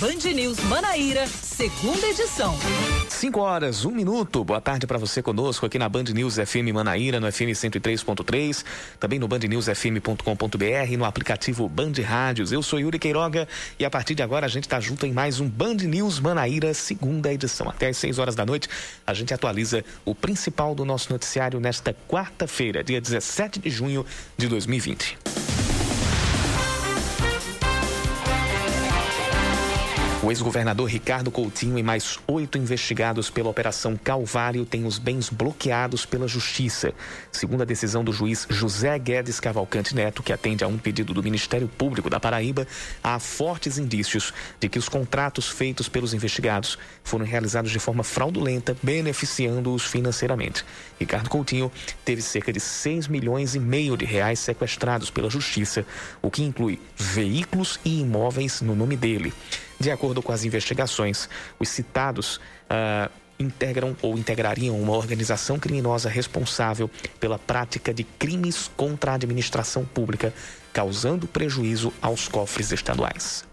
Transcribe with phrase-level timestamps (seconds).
[0.00, 2.56] Band News Manaíra, segunda edição.
[3.06, 4.42] 5 horas, um minuto.
[4.42, 8.64] Boa tarde para você conosco aqui na Band News FM Manaíra, no FM 103.3,
[8.98, 12.50] também no bandnewsfm.com.br, no aplicativo Band Rádios.
[12.50, 13.46] Eu sou Yuri Queiroga
[13.78, 16.72] e a partir de agora a gente está junto em mais um Band News Manaíra,
[16.72, 17.68] segunda edição.
[17.68, 18.70] Até às 6 horas da noite
[19.06, 24.06] a gente atualiza o principal do nosso noticiário nesta quarta-feira, dia 17 de junho
[24.38, 25.18] de 2020.
[30.22, 36.04] O ex-governador Ricardo Coutinho e mais oito investigados pela Operação Calvário têm os bens bloqueados
[36.04, 36.92] pela Justiça.
[37.32, 41.22] Segundo a decisão do juiz José Guedes Cavalcante Neto, que atende a um pedido do
[41.22, 42.68] Ministério Público da Paraíba,
[43.02, 48.76] há fortes indícios de que os contratos feitos pelos investigados foram realizados de forma fraudulenta,
[48.82, 50.66] beneficiando-os financeiramente.
[50.98, 51.72] Ricardo Coutinho
[52.04, 55.86] teve cerca de 6 milhões e meio de reais sequestrados pela Justiça,
[56.20, 59.32] o que inclui veículos e imóveis no nome dele.
[59.80, 61.26] De acordo com as investigações,
[61.58, 69.12] os citados uh, integram ou integrariam uma organização criminosa responsável pela prática de crimes contra
[69.12, 70.34] a administração pública,
[70.70, 73.48] causando prejuízo aos cofres estaduais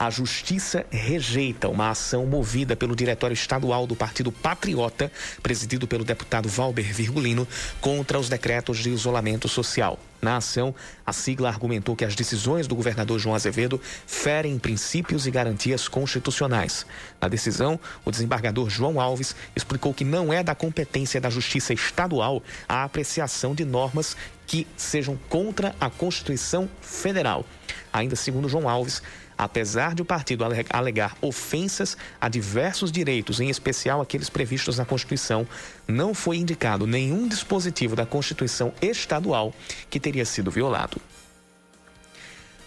[0.00, 6.48] a Justiça rejeita uma ação movida pelo Diretório Estadual do Partido Patriota, presidido pelo deputado
[6.48, 7.46] Valber Virgulino,
[7.82, 9.98] contra os decretos de isolamento social.
[10.20, 15.30] Na ação, a sigla argumentou que as decisões do governador João Azevedo ferem princípios e
[15.30, 16.84] garantias constitucionais.
[17.20, 22.42] Na decisão, o desembargador João Alves explicou que não é da competência da Justiça Estadual
[22.68, 27.46] a apreciação de normas que sejam contra a Constituição Federal.
[27.92, 29.00] Ainda segundo João Alves,
[29.38, 35.46] apesar de o partido alegar ofensas a diversos direitos, em especial aqueles previstos na Constituição,
[35.88, 39.54] não foi indicado nenhum dispositivo da Constituição estadual
[39.88, 41.00] que teria sido violado.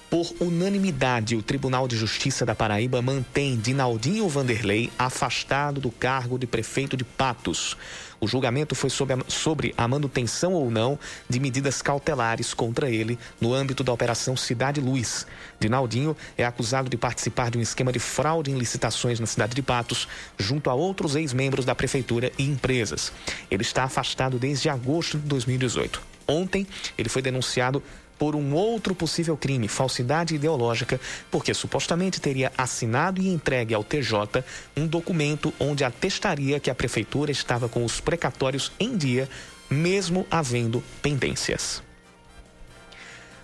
[0.10, 6.48] Por unanimidade, o Tribunal de Justiça da Paraíba mantém Dinaldinho Vanderlei afastado do cargo de
[6.48, 7.76] prefeito de Patos.
[8.22, 13.20] O julgamento foi sobre a, sobre a manutenção ou não de medidas cautelares contra ele
[13.42, 15.26] no âmbito da Operação Cidade Luz.
[15.60, 19.64] Dinaldinho é acusado de participar de um esquema de fraude em licitações na cidade de
[19.64, 23.12] Patos, junto a outros ex-membros da prefeitura e empresas.
[23.52, 26.13] Ele está afastado desde agosto de 2018.
[26.28, 26.68] Ontem,
[26.98, 27.82] ele foi denunciado
[28.18, 34.44] por um outro possível crime, falsidade ideológica, porque supostamente teria assinado e entregue ao TJ
[34.78, 39.28] um documento onde atestaria que a prefeitura estava com os precatórios em dia,
[39.70, 41.82] mesmo havendo pendências.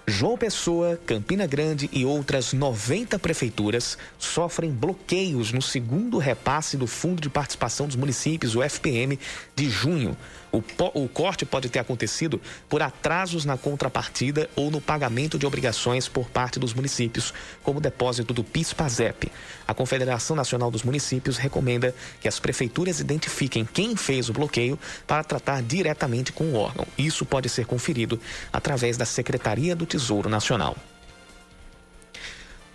[0.09, 7.21] João Pessoa, Campina Grande e outras 90 prefeituras sofrem bloqueios no segundo repasse do Fundo
[7.21, 9.19] de Participação dos Municípios, o FPM,
[9.55, 10.17] de junho.
[10.51, 16.07] O, o, corte pode ter acontecido por atrasos na contrapartida ou no pagamento de obrigações
[16.07, 17.33] por parte dos municípios,
[17.63, 19.31] como o depósito do PIS-PASEP.
[19.67, 25.23] A Confederação Nacional dos Municípios recomenda que as prefeituras identifiquem quem fez o bloqueio para
[25.23, 26.87] tratar diretamente com o órgão.
[26.97, 28.19] Isso pode ser conferido
[28.51, 30.75] através da Secretaria do Tesouro Nacional.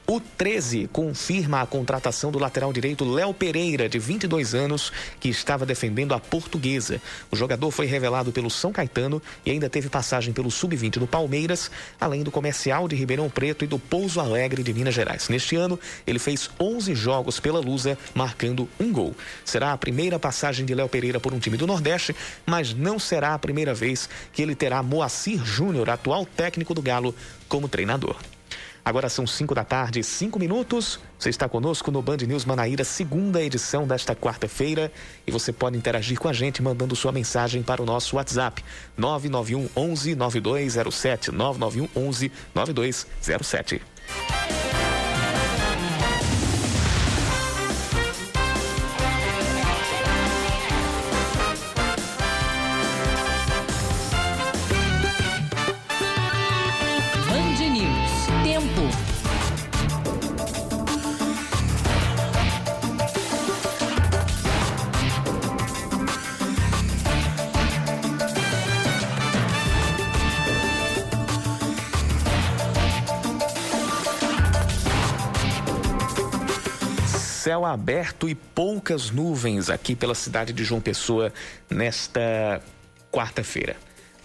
[0.07, 5.65] O 13 confirma a contratação do lateral direito Léo Pereira, de 22 anos, que estava
[5.65, 7.01] defendendo a portuguesa.
[7.31, 11.71] O jogador foi revelado pelo São Caetano e ainda teve passagem pelo Sub-20 do Palmeiras,
[11.99, 15.31] além do comercial de Ribeirão Preto e do Pouso Alegre de Minas Gerais.
[15.31, 19.17] Neste ano, ele fez 11 jogos pela Lusa, marcando um gol.
[19.43, 23.33] Será a primeira passagem de Léo Pereira por um time do Nordeste, mas não será
[23.33, 27.15] a primeira vez que ele terá Moacir Júnior, atual técnico do Galo,
[27.49, 28.19] como treinador.
[28.85, 31.01] Agora são 5 da tarde, 5 minutos.
[31.19, 34.93] Você está conosco no Band News Manaíra, segunda edição desta quarta-feira.
[35.27, 38.63] E você pode interagir com a gente mandando sua mensagem para o nosso WhatsApp:
[38.97, 41.33] 991 11 9207.
[41.33, 43.81] 991 11 9207.
[77.75, 81.33] Aberto e poucas nuvens aqui pela cidade de João Pessoa
[81.69, 82.63] nesta
[83.11, 83.77] quarta-feira.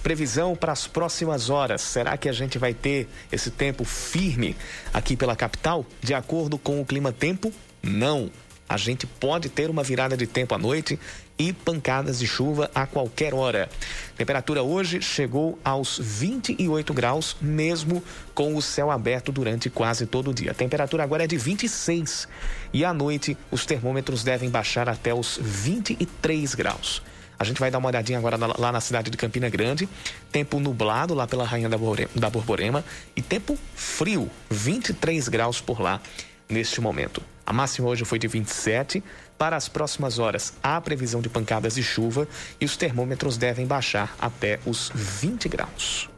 [0.03, 1.81] Previsão para as próximas horas.
[1.81, 4.55] Será que a gente vai ter esse tempo firme
[4.93, 5.85] aqui pela capital?
[5.99, 7.51] De acordo com o clima tempo?
[7.81, 8.31] Não.
[8.67, 10.99] A gente pode ter uma virada de tempo à noite
[11.39, 13.69] e pancadas de chuva a qualquer hora.
[14.17, 18.03] Temperatura hoje chegou aos 28 graus, mesmo
[18.35, 20.51] com o céu aberto durante quase todo o dia.
[20.51, 22.27] A temperatura agora é de 26
[22.73, 27.01] e à noite os termômetros devem baixar até os 23 graus.
[27.39, 29.87] A gente vai dar uma olhadinha agora lá na cidade de Campina Grande.
[30.29, 32.83] Tempo nublado lá pela Rainha da Borborema
[33.15, 36.01] e tempo frio, 23 graus por lá
[36.49, 37.23] neste momento.
[37.45, 39.01] A máxima hoje foi de 27.
[39.39, 42.27] Para as próximas horas, há previsão de pancadas de chuva
[42.59, 46.09] e os termômetros devem baixar até os 20 graus.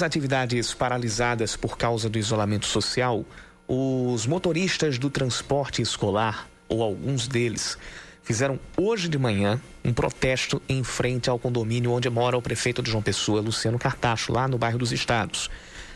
[0.00, 3.22] Quais atividades paralisadas por causa do isolamento social?
[3.68, 7.76] Os motoristas do transporte escolar, ou alguns deles,
[8.22, 12.90] fizeram hoje de manhã um protesto em frente ao condomínio onde mora o prefeito de
[12.90, 15.50] João Pessoa, Luciano Cartacho, lá no bairro dos Estados.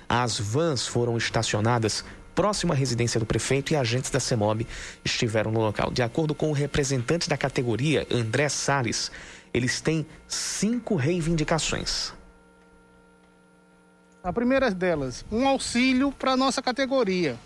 [0.07, 2.05] As vans foram estacionadas
[2.35, 4.67] próximo à residência do prefeito e agentes da CEMOB
[5.03, 5.91] estiveram no local.
[5.91, 9.11] De acordo com o representante da categoria, André Salles,
[9.55, 12.13] eles têm cinco reivindicações.
[14.25, 17.37] A primeira delas, um auxílio para nossa categoria,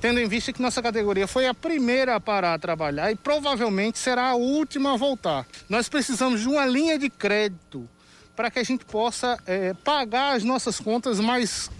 [0.00, 4.00] tendo em vista que nossa categoria foi a primeira a parar a trabalhar e provavelmente
[4.00, 5.46] será a última a voltar.
[5.68, 7.88] Nós precisamos de uma linha de crédito
[8.34, 11.70] para que a gente possa é, pagar as nossas contas mais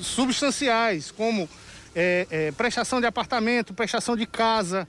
[0.00, 1.48] substanciais, como
[1.96, 4.86] é, é, prestação de apartamento, prestação de casa,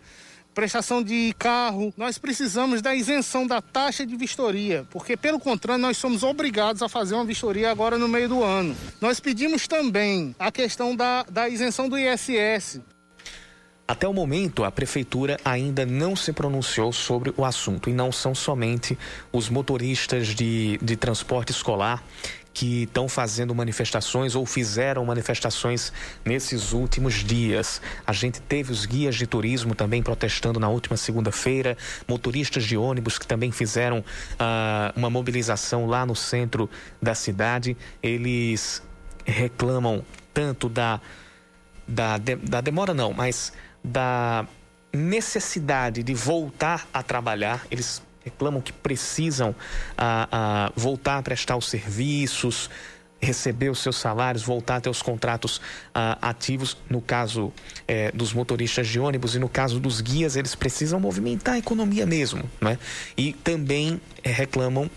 [0.56, 5.98] prestação de carro, nós precisamos da isenção da taxa de vistoria, porque pelo contrário nós
[5.98, 8.76] somos obrigados a fazer uma vistoria agora no meio do ano.
[9.02, 12.80] Nós pedimos também a questão da, da isenção do ISS.
[13.88, 18.34] Até o momento, a prefeitura ainda não se pronunciou sobre o assunto e não são
[18.34, 18.98] somente
[19.32, 22.02] os motoristas de, de transporte escolar
[22.56, 25.92] que estão fazendo manifestações ou fizeram manifestações
[26.24, 27.82] nesses últimos dias.
[28.08, 33.20] A gente teve os guias de turismo também protestando na última segunda-feira, motoristas de ônibus
[33.20, 36.70] que também fizeram uh, uma mobilização lá no centro
[37.02, 37.76] da cidade.
[38.02, 38.82] Eles
[39.26, 40.02] reclamam
[40.34, 41.02] tanto da,
[41.86, 43.52] da, da demora, não, mas
[43.84, 44.48] da
[44.94, 47.68] necessidade de voltar a trabalhar.
[47.70, 49.56] Eles reclamam que precisam
[49.96, 52.70] ah, ah, voltar a prestar os serviços,
[53.22, 55.62] receber os seus salários, voltar a ter os contratos
[55.94, 56.76] ah, ativos.
[56.90, 57.54] No caso
[57.88, 62.06] eh, dos motoristas de ônibus e no caso dos guias, eles precisam movimentar a economia
[62.06, 62.44] mesmo.
[62.60, 62.80] Né?
[63.16, 64.90] E também eh, reclamam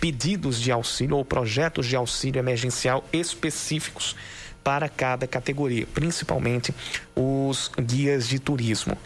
[0.00, 4.16] pedidos de auxílio ou projetos de auxílio emergencial específicos
[4.64, 6.74] para cada categoria, principalmente
[7.14, 8.96] os guias de turismo.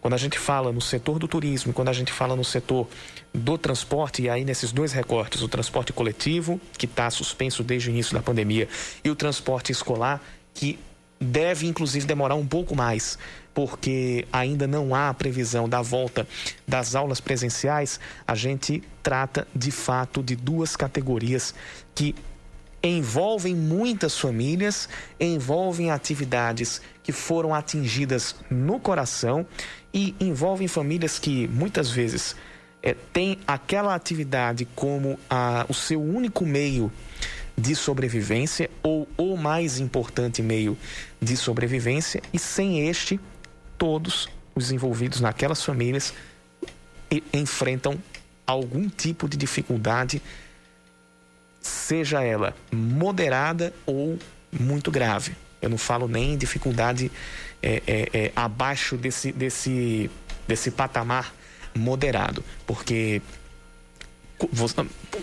[0.00, 2.86] Quando a gente fala no setor do turismo, quando a gente fala no setor
[3.34, 7.90] do transporte, e aí nesses dois recortes, o transporte coletivo, que está suspenso desde o
[7.90, 8.68] início da pandemia,
[9.02, 10.22] e o transporte escolar,
[10.54, 10.78] que
[11.20, 13.18] deve inclusive demorar um pouco mais,
[13.52, 16.28] porque ainda não há previsão da volta
[16.66, 21.54] das aulas presenciais, a gente trata de fato de duas categorias
[21.94, 22.14] que
[22.82, 24.88] envolvem muitas famílias,
[25.18, 29.46] envolvem atividades que foram atingidas no coração
[29.92, 32.36] e envolvem famílias que muitas vezes
[32.82, 36.92] é, têm aquela atividade como a, o seu único meio
[37.56, 40.78] de sobrevivência ou o mais importante meio
[41.20, 43.18] de sobrevivência e sem este
[43.76, 46.14] todos os envolvidos naquelas famílias
[47.32, 47.98] enfrentam
[48.46, 50.22] algum tipo de dificuldade
[51.60, 54.18] seja ela moderada ou
[54.52, 55.34] muito grave.
[55.60, 57.10] Eu não falo nem dificuldade
[57.62, 60.10] é, é, é, abaixo desse, desse,
[60.46, 61.34] desse patamar
[61.74, 63.20] moderado, porque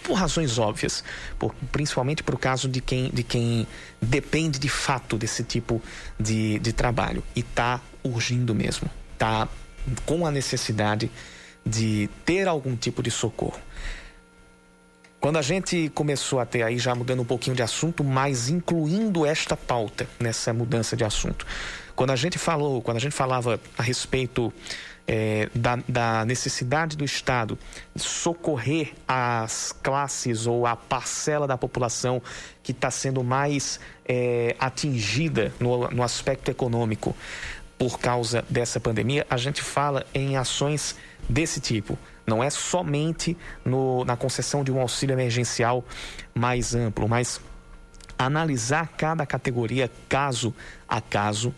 [0.03, 1.03] por razões óbvias,
[1.39, 3.65] por, principalmente por caso de quem, de quem
[4.01, 5.81] depende de fato desse tipo
[6.19, 9.47] de, de trabalho e está urgindo mesmo, está
[10.05, 11.09] com a necessidade
[11.65, 13.59] de ter algum tipo de socorro.
[15.25, 19.25] Quando a gente começou a ter aí, já mudando um pouquinho de assunto, mas incluindo
[19.25, 21.47] esta pauta nessa mudança de assunto.
[21.95, 24.53] Quando a gente falou, quando a gente falava a respeito
[25.07, 27.57] é, da, da, necessidade do Estado
[27.95, 32.21] socorrer as classes ou a parcela da população
[32.61, 37.17] que está sendo mais é, atingida no, no aspecto econômico,
[37.79, 40.95] por causa dessa pandemia, a gente fala em ações
[41.27, 41.97] desse tipo.
[42.25, 45.83] Não é somente no, na concessão de um auxílio emergencial
[46.33, 47.39] mais amplo, mas
[48.17, 50.53] analisar cada categoria caso
[50.87, 51.53] a caso,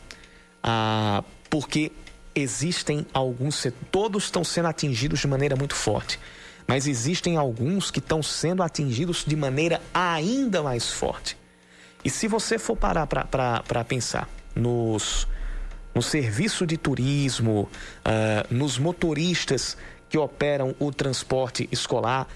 [0.61, 1.91] ah, porque
[2.35, 6.19] existem alguns, todos estão sendo atingidos de maneira muito forte,
[6.67, 11.37] mas existem alguns que estão sendo atingidos de maneira ainda mais forte.
[12.03, 15.27] E se você for parar para pensar nos,
[15.95, 17.69] no serviço de turismo,
[18.05, 19.77] uh, nos motoristas
[20.09, 22.27] que operam o transporte escolar,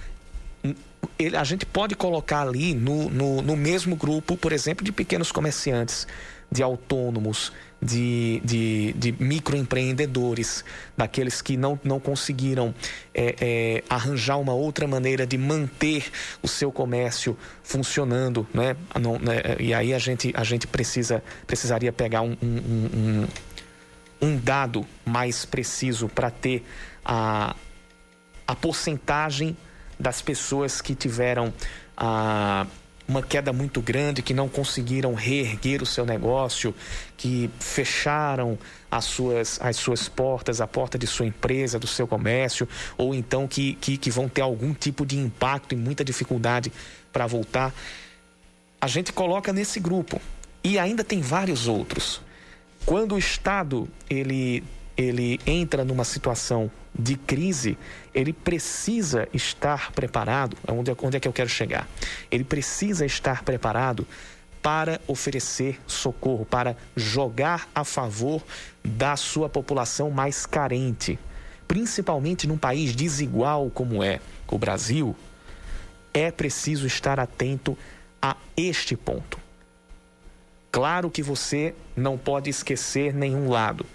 [1.17, 5.31] ele, a gente pode colocar ali no, no, no mesmo grupo, por exemplo, de pequenos
[5.31, 6.07] comerciantes,
[6.51, 7.51] de autônomos,
[7.81, 10.63] de, de, de microempreendedores,
[10.95, 12.75] daqueles que não, não conseguiram
[13.13, 16.11] é, é, arranjar uma outra maneira de manter
[16.43, 18.75] o seu comércio funcionando, né?
[18.99, 19.55] Não, né?
[19.59, 23.27] E aí a gente, a gente precisa, precisaria pegar um, um, um,
[24.21, 26.63] um dado mais preciso para ter
[27.05, 27.55] a,
[28.47, 29.55] a porcentagem
[29.99, 31.53] das pessoas que tiveram
[31.95, 32.65] a
[33.07, 36.73] uma queda muito grande, que não conseguiram reerguer o seu negócio,
[37.17, 38.57] que fecharam
[38.89, 42.67] as suas, as suas portas, a porta de sua empresa, do seu comércio,
[42.97, 46.71] ou então que, que, que vão ter algum tipo de impacto e muita dificuldade
[47.11, 47.73] para voltar.
[48.79, 50.21] A gente coloca nesse grupo.
[50.63, 52.21] E ainda tem vários outros.
[52.85, 54.63] Quando o Estado ele,
[55.01, 57.77] ele entra numa situação de crise,
[58.13, 60.57] ele precisa estar preparado.
[60.67, 61.87] Onde, onde é que eu quero chegar?
[62.29, 64.05] Ele precisa estar preparado
[64.61, 68.43] para oferecer socorro, para jogar a favor
[68.83, 71.17] da sua população mais carente.
[71.67, 75.15] Principalmente num país desigual como é o Brasil,
[76.13, 77.77] é preciso estar atento
[78.21, 79.39] a este ponto.
[80.71, 83.85] Claro que você não pode esquecer nenhum lado,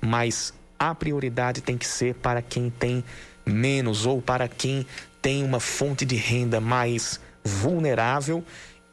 [0.00, 3.04] mas a prioridade tem que ser para quem tem
[3.44, 4.86] menos ou para quem
[5.20, 8.44] tem uma fonte de renda mais vulnerável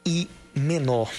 [0.05, 1.11] e menor.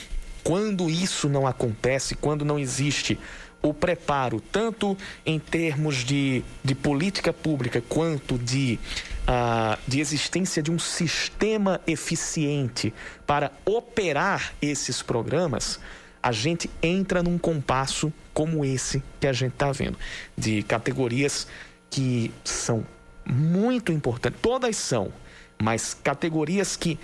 [0.42, 3.18] Quando isso não acontece, quando não existe
[3.62, 8.78] o preparo, tanto em termos de, de política pública quanto de,
[9.24, 12.94] uh, de existência de um sistema eficiente
[13.26, 15.80] para operar esses programas,
[16.22, 19.98] a gente entra num compasso como esse que a gente está vendo,
[20.36, 21.48] de categorias
[21.90, 22.86] que são
[23.26, 25.12] muito importantes, todas são,
[25.60, 26.96] mas categorias que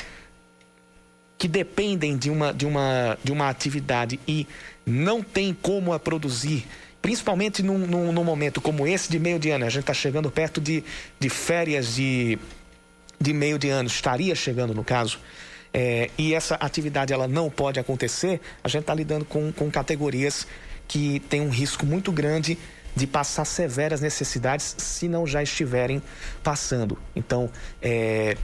[1.36, 4.46] que dependem de uma, de uma, de uma atividade e
[4.86, 6.68] não tem como a produzir,
[7.02, 10.30] principalmente num, num, num momento como esse de meio de ano, a gente está chegando
[10.30, 10.84] perto de,
[11.18, 12.38] de férias de,
[13.20, 15.18] de meio de ano, estaria chegando no caso,
[15.72, 20.46] é, e essa atividade ela não pode acontecer, a gente está lidando com, com categorias
[20.86, 22.58] que têm um risco muito grande
[22.94, 26.02] de passar severas necessidades se não já estiverem
[26.42, 26.96] passando.
[27.14, 27.50] Então,
[27.82, 28.36] é,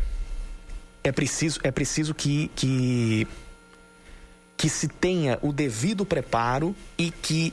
[1.04, 3.28] é preciso, é preciso que, que,
[4.56, 7.52] que se tenha o devido preparo e que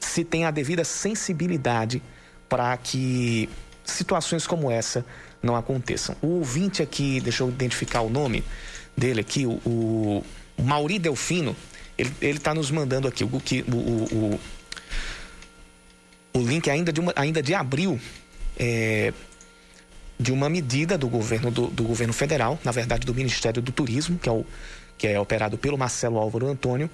[0.00, 2.02] se tenha a devida sensibilidade
[2.48, 3.48] para que
[3.84, 5.04] situações como essa
[5.42, 6.16] não aconteçam.
[6.20, 8.44] O ouvinte aqui, deixa eu identificar o nome,
[8.96, 11.54] dele aqui, o, o Mauri Delfino,
[11.98, 14.40] ele, ele tá nos mandando aqui o, o, o,
[16.34, 18.00] o link ainda de, uma, ainda de abril
[18.56, 19.12] é,
[20.18, 24.18] de uma medida do governo, do, do, governo federal, na verdade do Ministério do Turismo,
[24.18, 24.46] que é, o,
[24.96, 26.88] que é operado pelo Marcelo Álvaro Antônio,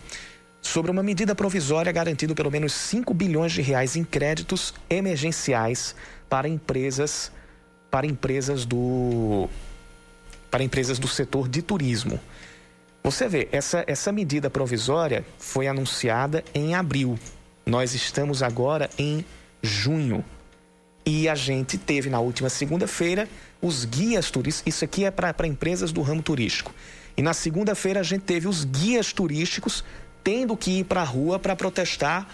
[0.61, 5.95] sobre uma medida provisória garantindo pelo menos 5 bilhões de reais em créditos emergenciais
[6.29, 7.31] para empresas
[7.91, 9.49] para empresas do
[10.51, 12.19] para empresas do setor de turismo.
[13.07, 17.19] Você vê, essa, essa medida provisória foi anunciada em abril.
[17.67, 19.23] Nós estamos agora em
[19.63, 20.25] junho.
[21.05, 23.29] E a gente teve na última segunda-feira
[23.61, 24.75] os guias turísticos.
[24.75, 26.75] Isso aqui é para empresas do ramo turístico.
[27.15, 29.85] E na segunda-feira a gente teve os guias turísticos
[30.25, 32.27] tendo que ir para a rua para protestar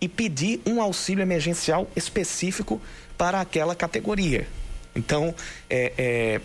[0.00, 2.80] e pedir um auxílio emergencial específico
[3.16, 4.48] para aquela categoria.
[4.96, 5.32] Então,
[5.70, 6.40] é, é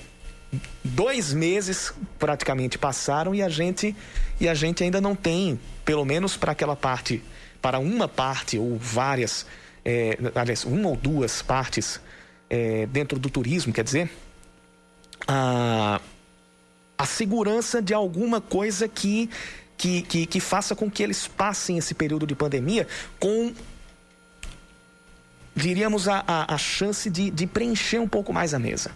[0.83, 3.95] dois meses praticamente passaram e a gente
[4.39, 7.23] e a gente ainda não tem, pelo menos para aquela parte,
[7.61, 9.45] para uma parte ou várias,
[9.85, 11.99] é, aliás, uma ou duas partes
[12.49, 14.11] é, dentro do turismo, quer dizer,
[15.27, 16.01] a,
[16.97, 19.29] a segurança de alguma coisa que,
[19.77, 22.87] que, que, que faça com que eles passem esse período de pandemia
[23.19, 23.53] com
[25.55, 28.91] diríamos, a, a, a chance de, de preencher um pouco mais a mesa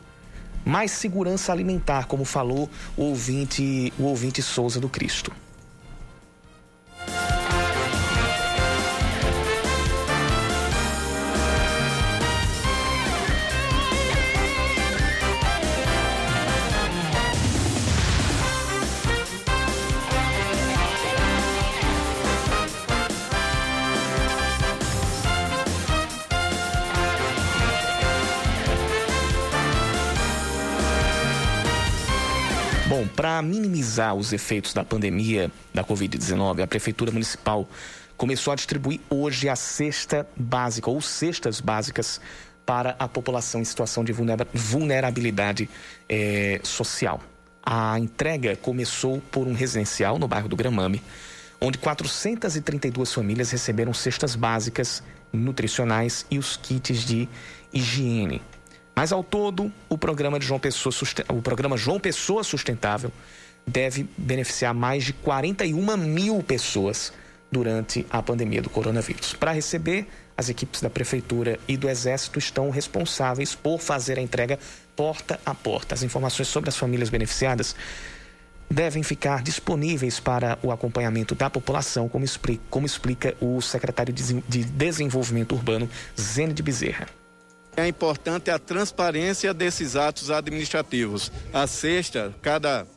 [0.68, 5.32] mais segurança alimentar, como falou o ouvinte, o ouvinte Souza do Cristo.
[32.98, 37.70] Bom, para minimizar os efeitos da pandemia da Covid-19, a Prefeitura Municipal
[38.18, 42.20] começou a distribuir hoje a cesta básica ou cestas básicas
[42.66, 44.12] para a população em situação de
[44.52, 45.70] vulnerabilidade
[46.10, 47.22] eh, social.
[47.64, 51.00] A entrega começou por um residencial no bairro do Gramame,
[51.62, 57.30] onde 432 famílias receberam cestas básicas nutricionais e os kits de
[57.72, 58.42] higiene.
[58.98, 60.92] Mas ao todo, o programa, João Pessoa,
[61.30, 63.12] o programa João Pessoa Sustentável
[63.64, 67.14] deve beneficiar mais de 41 mil pessoas
[67.52, 69.34] durante a pandemia do coronavírus.
[69.34, 74.58] Para receber, as equipes da Prefeitura e do Exército estão responsáveis por fazer a entrega
[74.96, 75.94] porta a porta.
[75.94, 77.76] As informações sobre as famílias beneficiadas
[78.68, 84.64] devem ficar disponíveis para o acompanhamento da população, como explica, como explica o secretário de
[84.64, 85.88] Desenvolvimento Urbano,
[86.20, 87.06] Zene de Bezerra.
[87.78, 91.32] É importante a transparência desses atos administrativos.
[91.54, 92.88] A sexta, cada,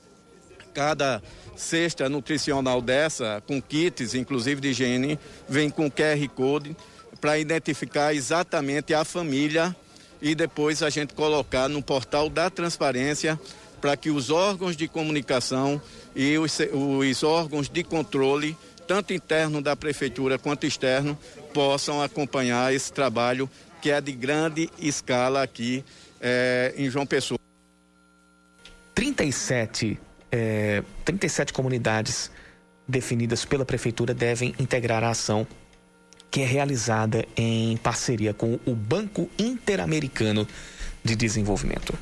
[0.73, 1.23] cada
[1.55, 6.75] cesta nutricional dessa, com kits, inclusive de higiene, vem com QR Code
[7.21, 9.77] para identificar exatamente a família
[10.23, 13.39] e depois a gente colocar no portal da transparência
[13.83, 15.79] para que os órgãos de comunicação
[16.17, 18.57] e os, os órgãos de controle,
[18.87, 21.19] tanto interno da prefeitura quanto externo,
[21.53, 23.47] possam acompanhar esse trabalho
[23.81, 25.85] que é de grande escala aqui
[26.21, 27.39] é, em João Pessoa.
[28.95, 29.99] 37,
[30.31, 32.31] é, 37 comunidades
[32.87, 35.47] definidas pela prefeitura devem integrar a ação
[36.31, 40.47] que é realizada em parceria com o Banco Interamericano
[41.03, 41.95] de Desenvolvimento.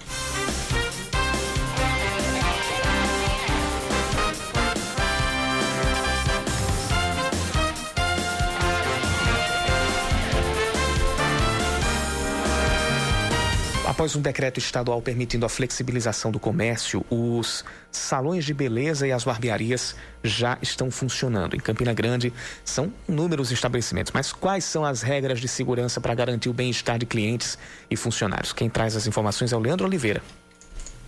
[13.99, 19.25] Após um decreto estadual permitindo a flexibilização do comércio, os salões de beleza e as
[19.25, 21.57] barbearias já estão funcionando.
[21.57, 22.33] Em Campina Grande,
[22.65, 24.13] são inúmeros estabelecimentos.
[24.13, 27.59] Mas quais são as regras de segurança para garantir o bem-estar de clientes
[27.91, 28.53] e funcionários?
[28.53, 30.23] Quem traz as informações é o Leandro Oliveira.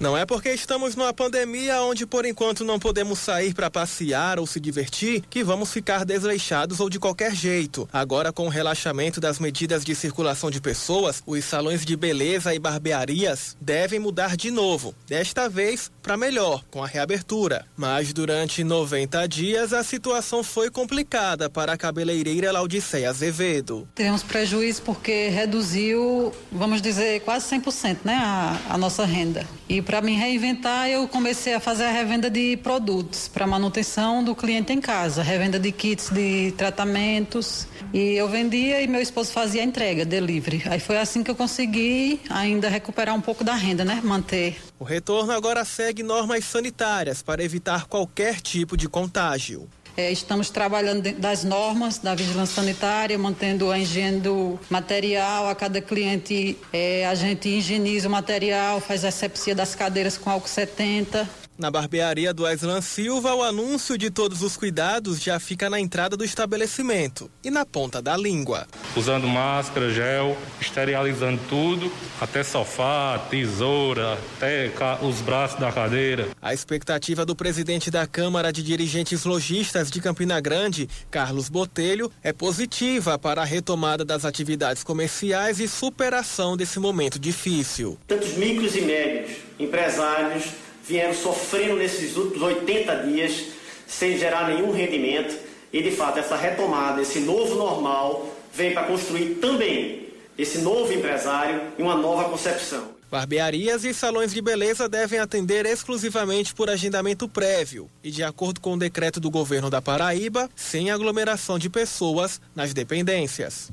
[0.01, 4.47] Não é porque estamos numa pandemia onde por enquanto não podemos sair para passear ou
[4.47, 7.87] se divertir que vamos ficar desleixados ou de qualquer jeito.
[7.93, 12.59] Agora, com o relaxamento das medidas de circulação de pessoas, os salões de beleza e
[12.59, 14.95] barbearias devem mudar de novo.
[15.07, 17.67] Desta vez, para melhor, com a reabertura.
[17.77, 23.87] Mas durante 90 dias, a situação foi complicada para a cabeleireira Laudiceia Azevedo.
[23.95, 29.47] Tivemos prejuízo porque reduziu, vamos dizer, quase 100% né, a, a nossa renda.
[29.69, 34.37] E para me reinventar, eu comecei a fazer a revenda de produtos para manutenção do
[34.37, 37.67] cliente em casa, revenda de kits de tratamentos.
[37.93, 40.63] E eu vendia e meu esposo fazia a entrega, delivery.
[40.67, 44.01] Aí foi assim que eu consegui ainda recuperar um pouco da renda, né?
[44.05, 44.59] Manter.
[44.79, 49.69] O retorno agora segue normas sanitárias para evitar qualquer tipo de contágio.
[49.97, 55.49] É, estamos trabalhando das normas da vigilância sanitária, mantendo a higiene do material.
[55.49, 60.31] A cada cliente é, a gente higieniza o material, faz a asepsia das cadeiras com
[60.31, 61.40] álcool 70.
[61.61, 66.17] Na barbearia do Aislan Silva, o anúncio de todos os cuidados já fica na entrada
[66.17, 68.67] do estabelecimento e na ponta da língua.
[68.97, 76.29] Usando máscara, gel, esterilizando tudo, até sofá, tesoura, até os braços da cadeira.
[76.41, 82.33] A expectativa do presidente da Câmara de Dirigentes Logistas de Campina Grande, Carlos Botelho, é
[82.33, 87.99] positiva para a retomada das atividades comerciais e superação desse momento difícil.
[88.07, 90.45] Tantos micros e médios, empresários,
[90.87, 93.47] vieram sofrendo nesses últimos 80 dias
[93.87, 95.37] sem gerar nenhum rendimento
[95.73, 101.63] e de fato essa retomada, esse novo normal vem para construir também esse novo empresário
[101.79, 103.01] e uma nova concepção.
[103.11, 108.75] Barbearias e salões de beleza devem atender exclusivamente por agendamento prévio e, de acordo com
[108.75, 113.73] o decreto do governo da Paraíba, sem aglomeração de pessoas nas dependências.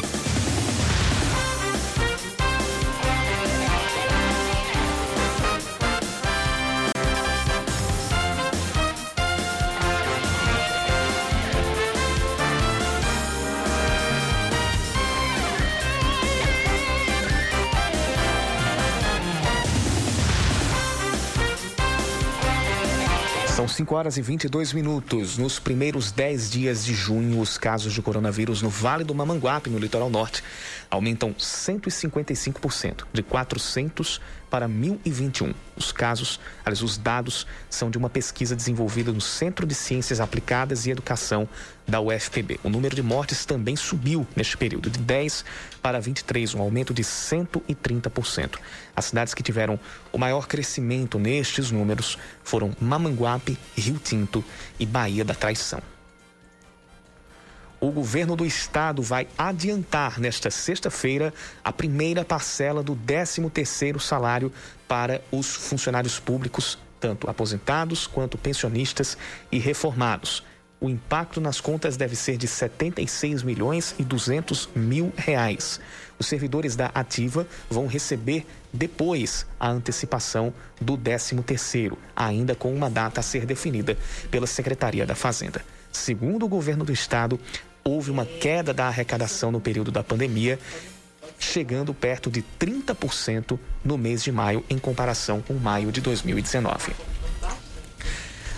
[23.81, 25.39] 5 horas e 22 minutos.
[25.39, 29.79] Nos primeiros 10 dias de junho, os casos de coronavírus no Vale do Mamanguape, no
[29.79, 30.43] litoral norte,
[30.87, 35.55] aumentam 155%, de 400 para 1.021.
[35.77, 40.85] Os casos, aliás, os dados são de uma pesquisa desenvolvida no Centro de Ciências Aplicadas
[40.85, 41.47] e Educação
[41.87, 42.59] da UFPB.
[42.61, 45.45] O número de mortes também subiu neste período, de 10
[45.81, 48.57] para 23, um aumento de 130%.
[48.93, 49.79] As cidades que tiveram
[50.11, 54.43] o maior crescimento nestes números foram Mamanguape, Rio Tinto
[54.77, 55.81] e Bahia da Traição
[57.81, 64.53] o governo do estado vai adiantar nesta sexta-feira a primeira parcela do 13º salário
[64.87, 69.17] para os funcionários públicos, tanto aposentados quanto pensionistas
[69.51, 70.43] e reformados.
[70.79, 75.79] O impacto nas contas deve ser de 76 milhões e 200 mil reais.
[76.19, 83.19] Os servidores da Ativa vão receber depois a antecipação do 13º, ainda com uma data
[83.19, 83.97] a ser definida
[84.29, 85.63] pela Secretaria da Fazenda.
[85.91, 87.39] Segundo o governo do estado,
[87.83, 90.59] houve uma queda da arrecadação no período da pandemia,
[91.39, 96.93] chegando perto de 30% no mês de maio, em comparação com maio de 2019.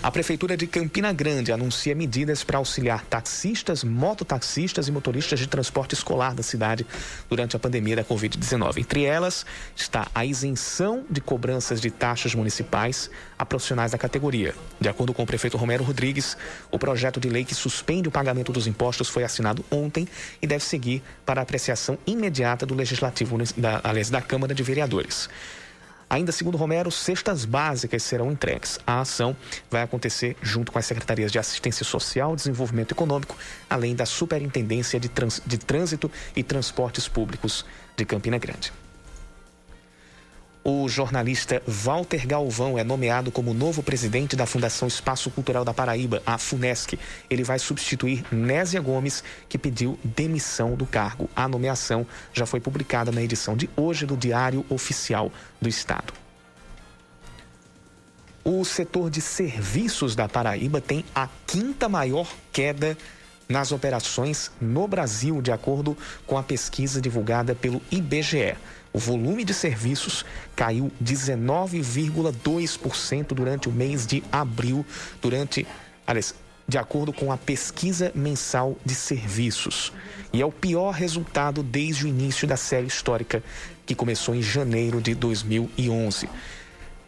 [0.04, 5.94] A Prefeitura de Campina Grande anuncia medidas para auxiliar taxistas, mototaxistas e motoristas de transporte
[5.94, 6.86] escolar da cidade
[7.30, 8.80] durante a pandemia da Covid-19.
[8.80, 14.54] Entre elas está a isenção de cobranças de taxas municipais a profissionais da categoria.
[14.78, 16.36] De acordo com o prefeito Romero Rodrigues,
[16.70, 20.06] o projeto de lei que suspende o pagamento dos impostos foi assinado ontem
[20.42, 25.30] e deve seguir para apreciação imediata do Legislativo, da, aliás, da Câmara de Vereadores.
[26.10, 28.80] Ainda segundo Romero, cestas básicas serão entregues.
[28.86, 29.36] A ação
[29.70, 33.38] vai acontecer junto com as secretarias de Assistência Social, Desenvolvimento Econômico,
[33.70, 38.72] além da Superintendência de, Trans, de Trânsito e Transportes Públicos de Campina Grande.
[40.66, 46.24] O jornalista Walter Galvão é nomeado como novo presidente da Fundação Espaço Cultural da Paraíba,
[46.26, 46.98] a FUNESC.
[47.30, 51.30] Ele vai substituir Nésia Gomes, que pediu demissão do cargo.
[51.36, 55.30] A nomeação já foi publicada na edição de hoje do Diário Oficial
[55.62, 56.14] do Estado.
[58.42, 62.98] O setor de serviços da Paraíba tem a quinta maior queda
[63.54, 68.56] nas operações no Brasil, de acordo com a pesquisa divulgada pelo IBGE.
[68.92, 74.84] O volume de serviços caiu 19,2% durante o mês de abril,
[75.22, 75.68] durante,
[76.08, 76.34] aliás,
[76.68, 79.94] de acordo com a pesquisa mensal de serviços.
[80.32, 83.44] E é o pior resultado desde o início da série histórica,
[83.86, 86.28] que começou em janeiro de 2011.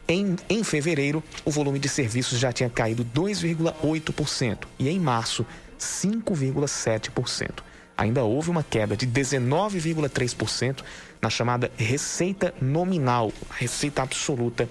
[0.08, 5.44] Em, em fevereiro, o volume de serviços já tinha caído 2,8% e em março,
[5.80, 7.50] 5,7%.
[7.98, 10.84] Ainda houve uma queda de 19,3%
[11.22, 14.68] na chamada receita nominal, receita absoluta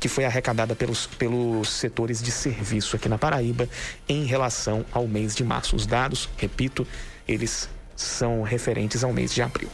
[0.00, 3.68] que foi arrecadada pelos, pelos setores de serviço aqui na Paraíba
[4.08, 5.76] em relação ao mês de março.
[5.76, 6.84] Os dados, repito,
[7.28, 9.68] eles são referentes ao mês de abril.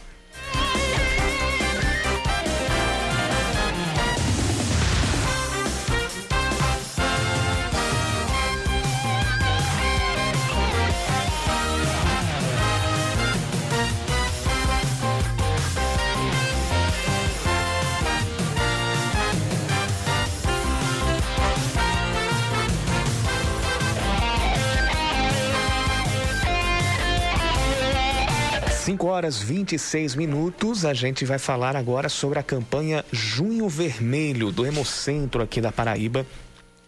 [29.19, 35.43] Horas 26 minutos, a gente vai falar agora sobre a campanha Junho Vermelho do Hemocentro
[35.43, 36.25] aqui da Paraíba,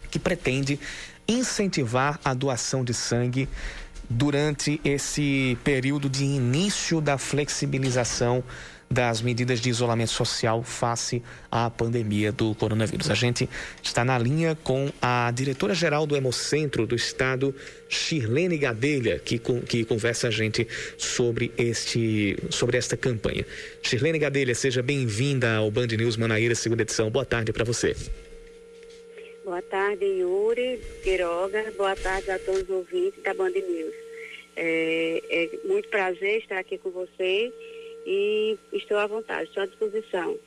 [0.10, 0.80] que pretende
[1.28, 3.50] incentivar a doação de sangue
[4.10, 8.42] durante esse período de início da flexibilização
[8.92, 13.10] das medidas de isolamento social face à pandemia do coronavírus.
[13.10, 13.50] A gente
[13.82, 17.56] está na linha com a diretora-geral do Hemocentro do Estado,
[17.88, 23.46] Shirlene Gadelha, que, que conversa a gente sobre, este, sobre esta campanha.
[23.82, 27.10] Shirlene Gadelha, seja bem-vinda ao Band News Manaíra, segunda edição.
[27.10, 27.96] Boa tarde para você.
[29.46, 31.74] Boa tarde, Yuri, Quiroga.
[31.78, 33.96] Boa tarde a todos os ouvintes da Band News.
[34.56, 37.54] É, é muito prazer estar aqui com vocês
[38.06, 40.38] e estou à vontade, estou à disposição.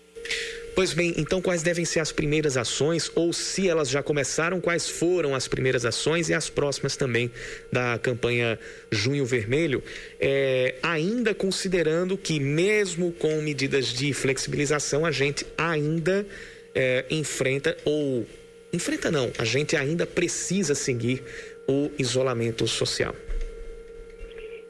[0.74, 4.88] Pois bem, então quais devem ser as primeiras ações, ou se elas já começaram, quais
[4.88, 7.30] foram as primeiras ações e as próximas também
[7.70, 8.58] da campanha
[8.90, 9.80] Junho Vermelho,
[10.18, 16.26] é, ainda considerando que, mesmo com medidas de flexibilização, a gente ainda
[16.74, 18.26] é, enfrenta, ou
[18.72, 21.22] enfrenta não, a gente ainda precisa seguir
[21.68, 23.14] o isolamento social.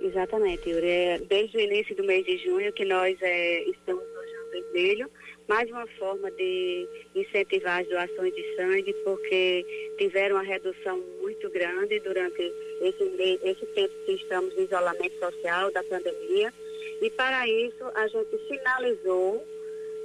[0.05, 0.87] Exatamente, Yuri.
[0.87, 5.11] É desde o início do mês de junho que nós é, estamos no Junho Vermelho,
[5.49, 9.64] mais uma forma de incentivar as doações de sangue, porque
[9.97, 12.43] tiveram uma redução muito grande durante
[12.83, 16.53] esse, esse tempo que estamos em isolamento social da pandemia.
[17.01, 19.43] E para isso, a gente sinalizou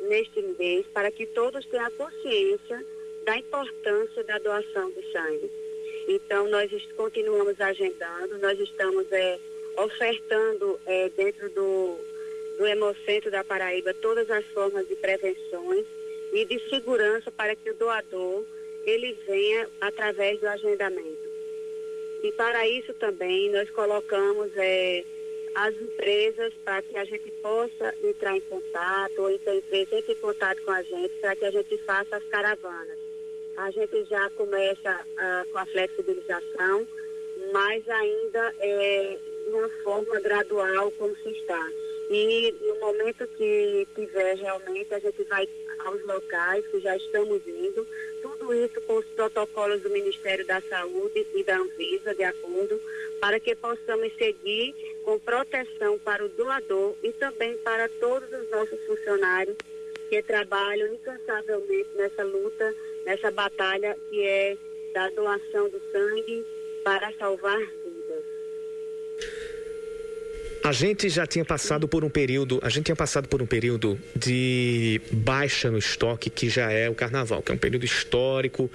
[0.08, 2.86] neste mês para que todos tenham consciência
[3.26, 5.52] da importância da doação de sangue.
[6.08, 9.38] Então, nós continuamos agendando, nós estamos é,
[9.84, 11.98] ofertando é, dentro do,
[12.58, 15.86] do Hemocentro da Paraíba todas as formas de prevenções
[16.34, 18.46] e de segurança para que o doador
[18.86, 21.30] ele venha através do agendamento.
[22.24, 25.04] E para isso também nós colocamos é,
[25.56, 30.14] as empresas para que a gente possa entrar em contato, ou então a empresa entre
[30.14, 32.98] em contato com a gente para que a gente faça as caravanas.
[33.58, 36.88] A gente já começa uh, com a flexibilização,
[37.52, 39.18] mas ainda é
[39.50, 41.68] de uma forma gradual como se está.
[42.10, 45.48] E no momento que tiver realmente, a gente vai
[45.86, 47.88] aos locais que já estamos indo,
[48.22, 52.80] tudo isso com os protocolos do Ministério da Saúde e da Anvisa, de acordo,
[53.22, 54.74] para que possamos seguir
[55.06, 59.56] com proteção para o doador e também para todos os nossos funcionários
[60.10, 64.58] que trabalham incansavelmente nessa luta, nessa batalha que é
[64.94, 66.46] da doação do sangue
[66.84, 67.62] para salvar
[70.64, 74.00] a gente já tinha passado por um período, a gente tinha passado por um período
[74.16, 78.70] de baixa no estoque, que já é o carnaval, que é um período histórico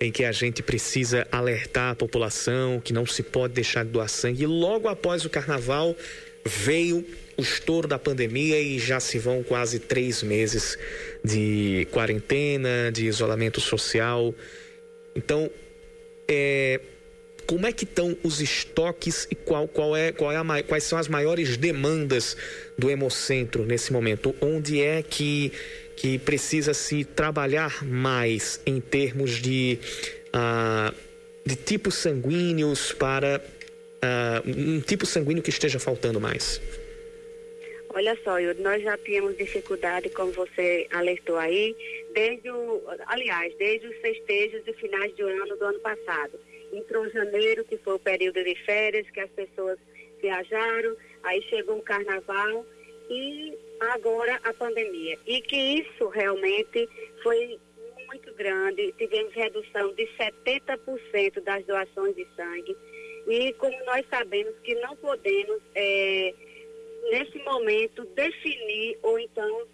[0.00, 4.08] em que a gente precisa alertar a população que não se pode deixar de doar
[4.08, 4.42] sangue.
[4.42, 5.96] E logo após o carnaval
[6.44, 7.04] veio
[7.36, 10.78] o estouro da pandemia e já se vão quase três meses
[11.24, 14.34] de quarentena, de isolamento social.
[15.16, 15.50] Então,
[16.28, 16.80] é,
[17.46, 20.98] como é que estão os estoques e qual, qual é, qual é a, quais são
[20.98, 22.36] as maiores demandas
[22.76, 24.34] do Hemocentro nesse momento?
[24.40, 25.52] Onde é que,
[25.96, 29.78] que precisa se trabalhar mais em termos de,
[30.34, 30.94] uh,
[31.44, 36.60] de tipos sanguíneos para uh, um tipo sanguíneo que esteja faltando mais?
[37.90, 41.76] Olha só, nós já tínhamos dificuldade, como você alertou aí,
[42.12, 46.40] desde o, aliás, desde os festejos de finais de ano do ano passado
[46.76, 49.78] entrou janeiro, que foi o período de férias, que as pessoas
[50.20, 52.64] viajaram, aí chegou o carnaval
[53.10, 53.56] e
[53.92, 55.18] agora a pandemia.
[55.26, 56.88] E que isso realmente
[57.22, 57.58] foi
[58.06, 62.76] muito grande, tivemos redução de 70% das doações de sangue.
[63.26, 66.34] E como nós sabemos que não podemos, é,
[67.10, 69.66] nesse momento, definir ou então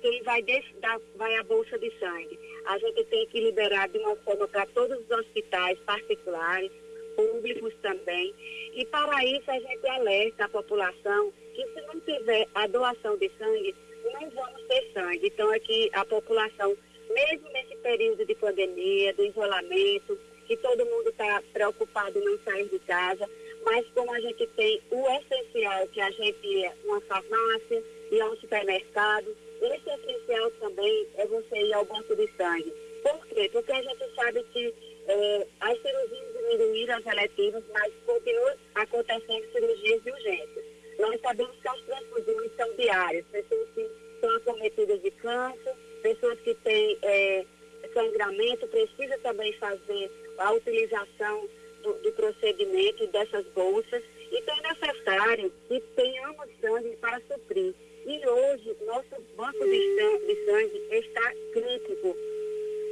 [0.00, 0.42] quem vai,
[0.80, 4.66] dar, vai a bolsa de sangue a gente tem que liberar de uma forma para
[4.66, 6.70] todos os hospitais particulares,
[7.14, 8.34] públicos também.
[8.74, 13.30] E para isso a gente alerta a população que se não tiver a doação de
[13.38, 13.74] sangue,
[14.04, 15.26] não vamos ter sangue.
[15.26, 16.76] Então aqui a população,
[17.10, 22.68] mesmo nesse período de pandemia, do isolamento, que todo mundo está preocupado em não sair
[22.68, 23.28] de casa,
[23.64, 28.24] mas como a gente tem o essencial, que a gente é uma farmácia e é
[28.24, 29.36] um supermercado,
[29.74, 32.72] essencial também é você ir ao banco de sangue.
[33.02, 33.48] Por quê?
[33.52, 34.74] Porque a gente sabe que
[35.06, 40.64] é, as cirurgias diminuíram as eletivas, mas continuam acontecendo cirurgias de urgência.
[40.98, 46.54] Nós sabemos que as transfusões são diárias, pessoas que são acometidas de câncer, pessoas que
[46.54, 47.44] têm é,
[47.92, 51.48] sangramento, precisa também fazer a utilização
[51.82, 54.02] do, do procedimento dessas bolsas.
[54.32, 57.74] Então é necessário que tenhamos sangue para suprir.
[58.06, 62.16] E hoje, nosso banco de sangue está crítico,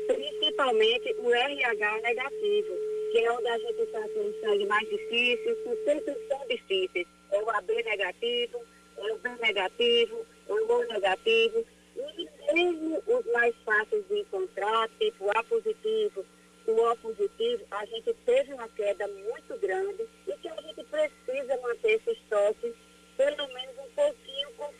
[0.09, 2.75] principalmente o RH negativo,
[3.13, 7.07] que é onde a gente está com o sangue mais difícil, com sempre são difíceis.
[7.31, 8.61] É o AB negativo,
[8.97, 11.65] é o B negativo, é o O negativo.
[11.97, 16.27] E mesmo os mais fáceis de encontrar, tipo A positivo,
[16.67, 21.57] o O positivo, a gente teve uma queda muito grande e que a gente precisa
[21.61, 22.75] manter esse estoque
[23.17, 24.34] pelo menos um pouquinho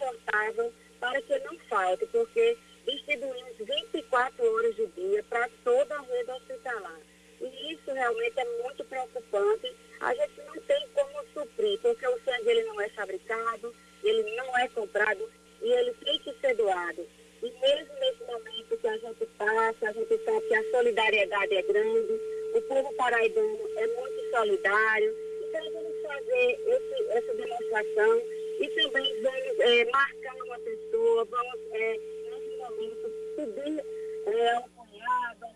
[0.05, 6.31] confortável para que não falte, porque distribuímos 24 horas do dia para toda a rede
[6.31, 7.01] hospitalar.
[7.41, 9.75] E isso realmente é muito preocupante.
[10.01, 14.59] A gente não tem como suprir, porque o sangue ele não é fabricado, ele não
[14.59, 15.31] é comprado
[15.63, 17.07] e ele tem que ser doado.
[17.43, 21.63] E mesmo nesse momento que a gente passa, a gente sabe que a solidariedade é
[21.63, 22.21] grande,
[22.55, 28.23] o povo paraibano é muito solidário, então vamos fazer esse, essa demonstração
[28.61, 31.99] e também vamos é, marcar uma pessoa, vamos, é,
[32.31, 33.85] nesse momento, pedir
[34.27, 35.47] é, um cunhado,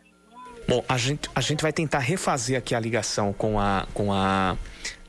[0.69, 4.57] Bom, a gente, a gente vai tentar refazer aqui a ligação com a, com a,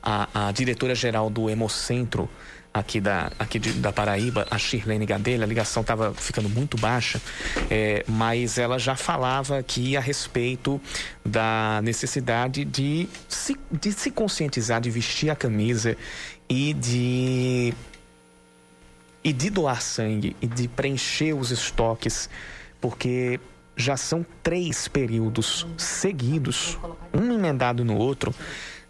[0.02, 2.30] a, a diretora-geral do Hemocentro
[2.74, 7.22] aqui da, aqui de, da Paraíba, a Shirlene Gadelha, a ligação estava ficando muito baixa,
[7.70, 10.80] é, mas ela já falava aqui a respeito
[11.26, 15.98] da necessidade de se, de se conscientizar, de vestir a camisa
[16.50, 17.74] e de
[19.24, 22.30] e de doar sangue e de preencher os estoques,
[22.82, 23.40] porque
[23.76, 26.78] já são três períodos seguidos,
[27.14, 28.34] um emendado no outro,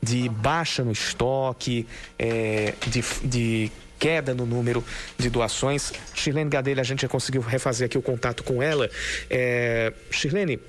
[0.01, 1.85] de baixa no estoque,
[2.17, 4.83] é, de, de queda no número
[5.17, 5.91] de doações.
[6.15, 8.89] Shirlene Gadelha, a gente já conseguiu refazer aqui o contato com ela.
[9.29, 9.91] É,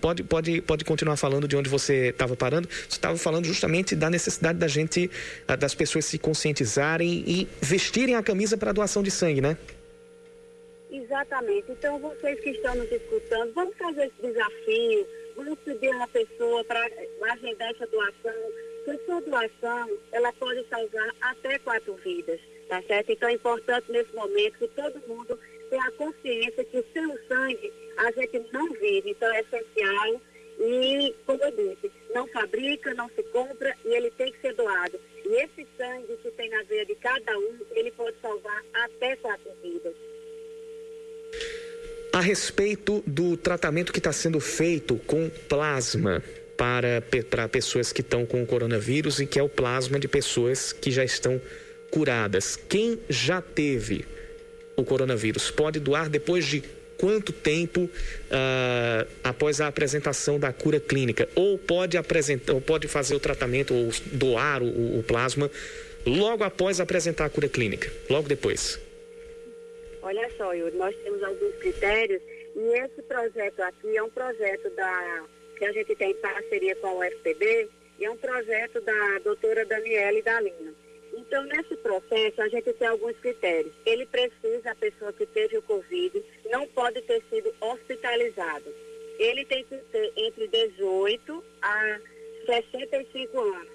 [0.00, 2.68] pode, pode, pode continuar falando de onde você estava parando?
[2.68, 5.10] Você estava falando justamente da necessidade da gente,
[5.58, 9.56] das pessoas se conscientizarem e vestirem a camisa para doação de sangue, né?
[10.90, 11.70] Exatamente.
[11.70, 16.84] Então, vocês que estão nos escutando, vamos fazer esse desafio, vamos pedir uma pessoa para
[17.32, 18.34] agendar essa doação.
[18.84, 22.40] Que sua doação, ela pode salvar até quatro vidas.
[22.68, 23.10] Tá certo?
[23.10, 25.38] Então é importante nesse momento que todo mundo
[25.68, 29.10] tenha a consciência que sem o sangue a gente não vive.
[29.10, 30.20] Então é essencial
[30.60, 35.00] e, como eu disse, não fabrica, não se compra e ele tem que ser doado.
[35.24, 39.50] E esse sangue que tem na veia de cada um, ele pode salvar até quatro
[39.62, 39.94] vidas.
[42.12, 46.22] A respeito do tratamento que está sendo feito com plasma
[46.60, 50.74] para, para pessoas que estão com o coronavírus e que é o plasma de pessoas
[50.74, 51.40] que já estão
[51.90, 52.54] curadas.
[52.54, 54.04] Quem já teve
[54.76, 56.62] o coronavírus pode doar depois de
[56.98, 61.30] quanto tempo uh, após a apresentação da cura clínica?
[61.34, 65.50] Ou pode apresentar, ou pode fazer o tratamento ou doar o, o plasma
[66.04, 68.78] logo após apresentar a cura clínica, logo depois?
[70.02, 72.20] Olha só, Yuri, nós temos alguns critérios
[72.54, 75.24] e esse projeto aqui é um projeto da,
[75.60, 77.68] que a gente tem em parceria com a UFPB
[77.98, 80.72] e é um projeto da doutora Daniele Dalina.
[81.12, 83.74] Então, nesse processo, a gente tem alguns critérios.
[83.84, 88.74] Ele precisa, a pessoa que teve o Covid, não pode ter sido hospitalizado.
[89.18, 92.00] Ele tem que ter entre 18 a
[92.46, 93.68] 65 anos.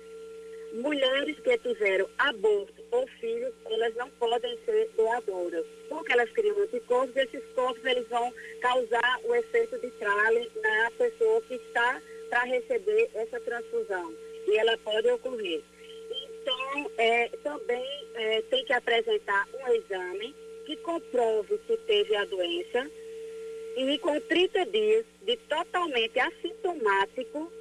[0.73, 7.15] Mulheres que tiveram aborto ou filhos, elas não podem ser doadoras, porque elas criam anticorpos
[7.15, 13.09] esses corpos eles vão causar o efeito de trale na pessoa que está para receber
[13.15, 14.13] essa transfusão.
[14.47, 15.61] E ela pode ocorrer.
[16.41, 22.89] Então, é, também é, tem que apresentar um exame que comprove se teve a doença
[23.77, 27.51] e com 30 dias de totalmente assintomático,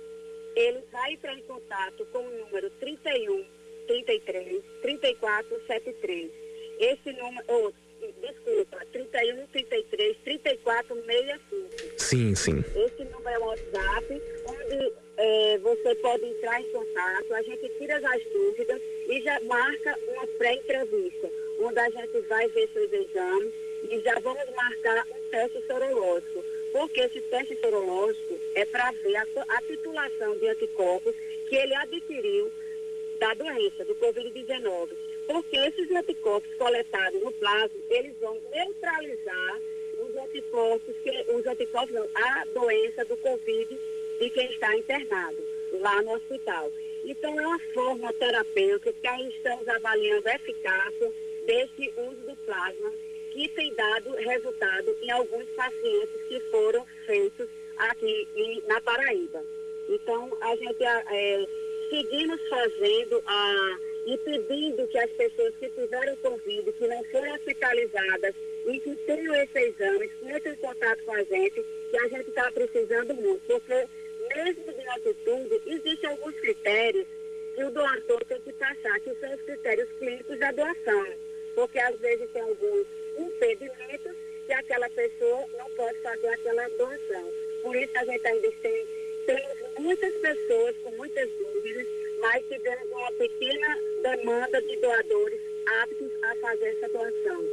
[0.54, 3.44] ele vai entrar em contato com o número 31
[3.86, 6.30] 33 34 73.
[6.78, 7.72] Esse número, oh,
[8.20, 11.98] desculpa, 31 33 34 65.
[11.98, 12.64] Sim, sim.
[12.74, 17.96] Esse número é o WhatsApp, onde é, você pode entrar em contato, a gente tira
[17.96, 23.54] as dúvidas e já marca uma pré-entrevista, onde a gente vai ver seus exames
[23.90, 26.44] e já vamos marcar um teste sorológico.
[26.72, 31.14] Porque esse teste sorológico é para ver a, a titulação de anticorpos
[31.48, 32.50] que ele adquiriu
[33.18, 34.90] da doença, do Covid-19.
[35.26, 39.60] Porque esses anticorpos coletados no plasma, eles vão neutralizar
[39.98, 43.80] os anticorpos, que, os anticorpos não, a doença do Covid
[44.20, 45.42] de quem está internado
[45.80, 46.70] lá no hospital.
[47.04, 51.12] Então, é uma forma terapêutica que aí estamos avaliando a eficácia
[51.46, 52.92] desse uso do plasma,
[53.32, 59.44] que tem dado resultado em alguns pacientes que foram feitos aqui em, na Paraíba.
[59.88, 61.46] Então, a gente é,
[61.94, 68.34] seguimos fazendo a, e pedindo que as pessoas que tiveram Covid, que não foram hospitalizadas
[68.66, 72.50] e que tenham esse exame, entrem em contato com a gente, que a gente está
[72.50, 73.86] precisando muito, porque
[74.34, 77.06] mesmo diante de tudo, existem alguns critérios
[77.54, 81.06] que o doador tem que passar, que são os critérios clínicos da doação.
[81.54, 87.32] Porque às vezes tem alguns impedimentos que aquela pessoa não pode fazer aquela doação.
[87.62, 88.86] Por isso a gente ainda tem,
[89.26, 91.86] temos muitas pessoas com muitas dúvidas,
[92.20, 95.40] mas tivemos uma pequena demanda de doadores
[95.82, 97.44] aptos a fazer essa doação.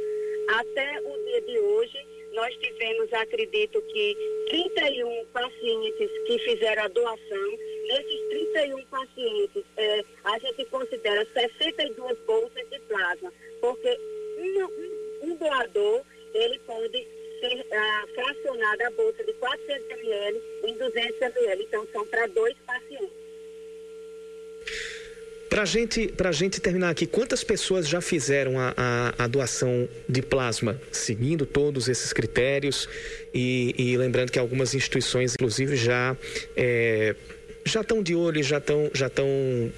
[0.48, 4.16] Até o dia de hoje, nós tivemos, acredito que,
[4.48, 7.58] 31 pacientes que fizeram a doação.
[7.88, 13.98] Nesses 31 pacientes, é, a gente considera 62 bolsas de plasma, porque
[14.38, 16.02] um, um doador,
[16.34, 17.06] ele pode
[17.42, 21.64] ser ah, fracionado a bolsa de 400 ml em 200 ml.
[21.64, 23.22] Então, são para dois pacientes.
[25.48, 30.22] Para gente, a gente terminar aqui, quantas pessoas já fizeram a, a, a doação de
[30.22, 32.88] plasma, seguindo todos esses critérios
[33.34, 36.16] e, e lembrando que algumas instituições, inclusive, já
[36.56, 37.14] é,
[37.66, 39.26] já estão de olho, já estão já estão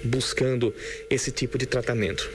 [0.01, 0.73] buscando
[1.09, 2.31] esse tipo de tratamento.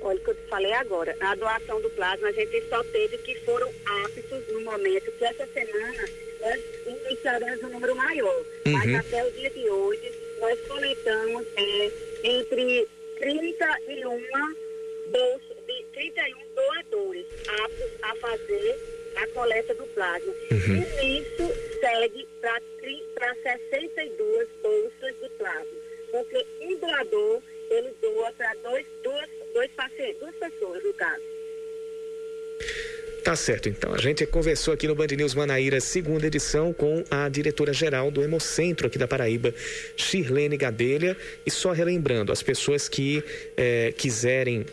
[0.00, 3.16] Olha o que eu te falei agora, a doação do plasma a gente só teve
[3.18, 3.72] que foram
[4.04, 6.04] aptos no momento que essa semana
[6.42, 8.72] nós iniciaremos um número maior, uhum.
[8.72, 11.90] mas até o dia de hoje nós coletamos é,
[12.22, 12.86] entre
[13.18, 14.10] 31
[15.10, 17.26] bolsas, de 31 doadores.
[18.20, 18.78] fazer
[19.16, 20.32] a coleta do plasma.
[20.50, 20.84] Uhum.
[21.00, 21.50] E nisso
[21.80, 25.78] segue para 62 bolsas de plasma.
[26.10, 27.42] Porque um doador,
[27.72, 28.86] ele doa para dois,
[29.54, 31.22] dois pacientes, duas pessoas, no caso.
[33.24, 33.94] Tá certo, então.
[33.94, 38.88] A gente conversou aqui no Band News Manaíra, segunda edição, com a diretora-geral do Hemocentro
[38.88, 39.54] aqui da Paraíba,
[39.96, 41.16] Shirlene Gadelha.
[41.46, 43.22] E só relembrando, as pessoas que
[43.56, 44.66] é, quiserem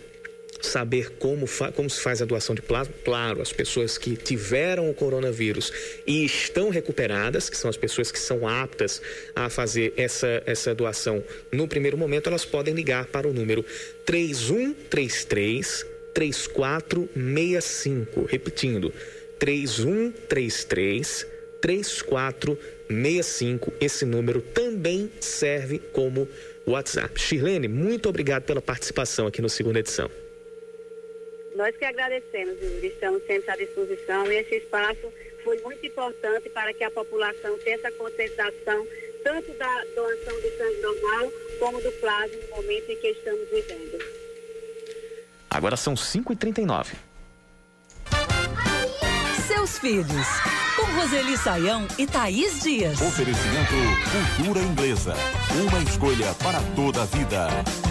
[0.62, 2.93] saber como, como se faz a doação de plasma.
[3.03, 5.72] Claro, as pessoas que tiveram o coronavírus
[6.05, 9.01] e estão recuperadas, que são as pessoas que são aptas
[9.36, 13.66] a fazer essa, essa doação no primeiro momento, elas podem ligar para o número
[14.05, 18.26] 3133 3465.
[18.26, 18.93] Repetindo,
[19.38, 21.28] 3133
[21.62, 23.74] 3465.
[23.80, 26.28] Esse número também serve como
[26.66, 27.20] WhatsApp.
[27.20, 30.10] Shirlene, muito obrigado pela participação aqui no segunda edição.
[31.60, 35.12] Nós que agradecemos, estamos sempre à disposição e esse espaço
[35.43, 38.88] foi muito importante para que a população tenha essa conscientização
[39.26, 43.99] tanto da doação do sangue normal como do plasma no momento em que estamos vivendo.
[45.49, 46.93] Agora são 5h39.
[49.45, 50.28] Seus filhos,
[50.78, 53.01] com Roseli Saião e Thaís Dias.
[53.01, 53.74] Oferecimento
[54.38, 55.14] Cultura Inglesa.
[55.68, 57.88] Uma escolha para toda a vida.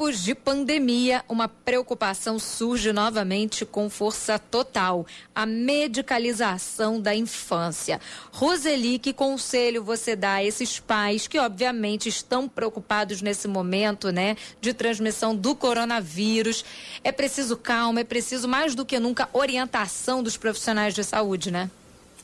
[0.00, 8.00] Tempos de pandemia, uma preocupação surge novamente com força total: a medicalização da infância.
[8.32, 14.38] Roseli, que conselho você dá a esses pais que, obviamente, estão preocupados nesse momento, né,
[14.58, 16.64] de transmissão do coronavírus?
[17.04, 21.70] É preciso calma, é preciso mais do que nunca orientação dos profissionais de saúde, né?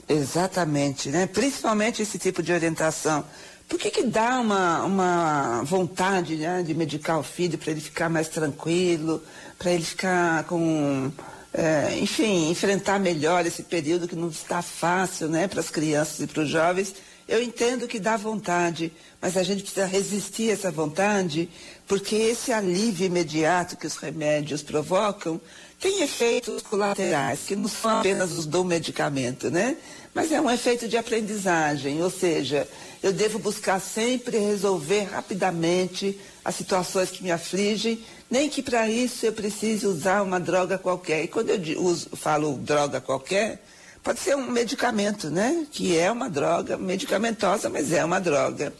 [0.09, 1.27] Exatamente, né?
[1.27, 3.22] Principalmente esse tipo de orientação
[3.69, 8.09] por que, que dá uma, uma vontade né, de medicar o filho para ele ficar
[8.09, 9.23] mais tranquilo,
[9.59, 11.11] para ele ficar com.
[11.53, 16.27] É, enfim, enfrentar melhor esse período que não está fácil né, para as crianças e
[16.27, 16.95] para os jovens?
[17.27, 21.49] Eu entendo que dá vontade, mas a gente precisa resistir a essa vontade,
[21.89, 25.41] porque esse alívio imediato que os remédios provocam
[25.81, 29.77] tem efeitos colaterais, que não são apenas os do medicamento, né?
[30.14, 32.67] Mas é um efeito de aprendizagem, ou seja,
[33.03, 39.26] eu devo buscar sempre resolver rapidamente as situações que me afligem, nem que para isso
[39.26, 41.24] eu precise usar uma droga qualquer.
[41.24, 43.62] E quando eu uso, falo droga qualquer,
[44.03, 45.66] pode ser um medicamento, né?
[45.70, 48.72] Que é uma droga medicamentosa, mas é uma droga.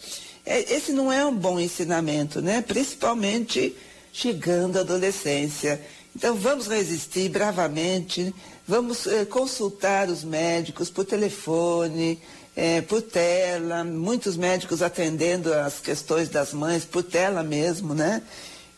[0.45, 2.63] É, esse não é um bom ensinamento, né?
[2.63, 3.77] Principalmente
[4.13, 5.81] chegando à adolescência.
[6.15, 8.35] Então vamos resistir bravamente,
[8.67, 12.19] vamos eh, consultar os médicos por telefone,
[12.57, 18.23] é, por tela, muitos médicos atendendo as questões das mães por tela mesmo, né?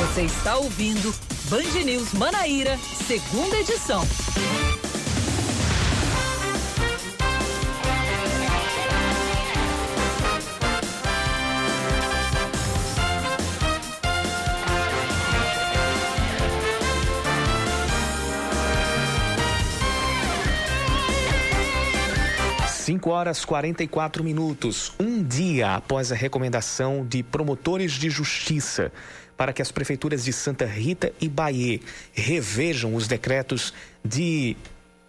[0.01, 1.13] Você está ouvindo
[1.49, 4.03] Band News Manaíra, segunda edição.
[22.91, 28.91] 5 horas 44 minutos, um dia após a recomendação de promotores de justiça
[29.37, 31.79] para que as prefeituras de Santa Rita e Bahia
[32.13, 33.73] revejam os decretos
[34.05, 34.57] de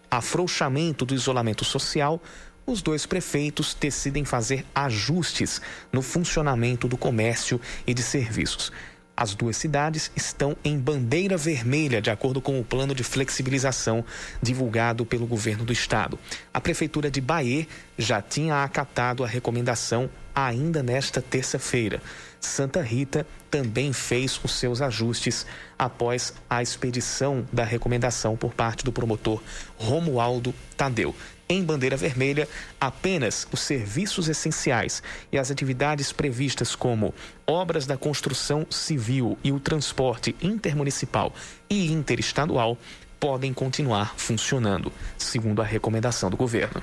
[0.08, 2.22] afrouxamento do isolamento social,
[2.64, 5.60] os dois prefeitos decidem fazer ajustes
[5.92, 8.70] no funcionamento do comércio e de serviços.
[9.16, 14.04] As duas cidades estão em bandeira vermelha, de acordo com o plano de flexibilização
[14.40, 16.18] divulgado pelo governo do estado.
[16.52, 17.66] A prefeitura de Bahia
[17.98, 22.00] já tinha acatado a recomendação ainda nesta terça-feira.
[22.40, 25.46] Santa Rita também fez os seus ajustes
[25.78, 29.42] após a expedição da recomendação por parte do promotor
[29.76, 31.14] Romualdo Tadeu.
[31.52, 32.48] Em bandeira vermelha
[32.80, 37.14] apenas os serviços essenciais e as atividades previstas como
[37.46, 41.32] obras da construção civil e o transporte intermunicipal
[41.68, 42.78] e interestadual
[43.20, 46.82] podem continuar funcionando, segundo a recomendação do governo.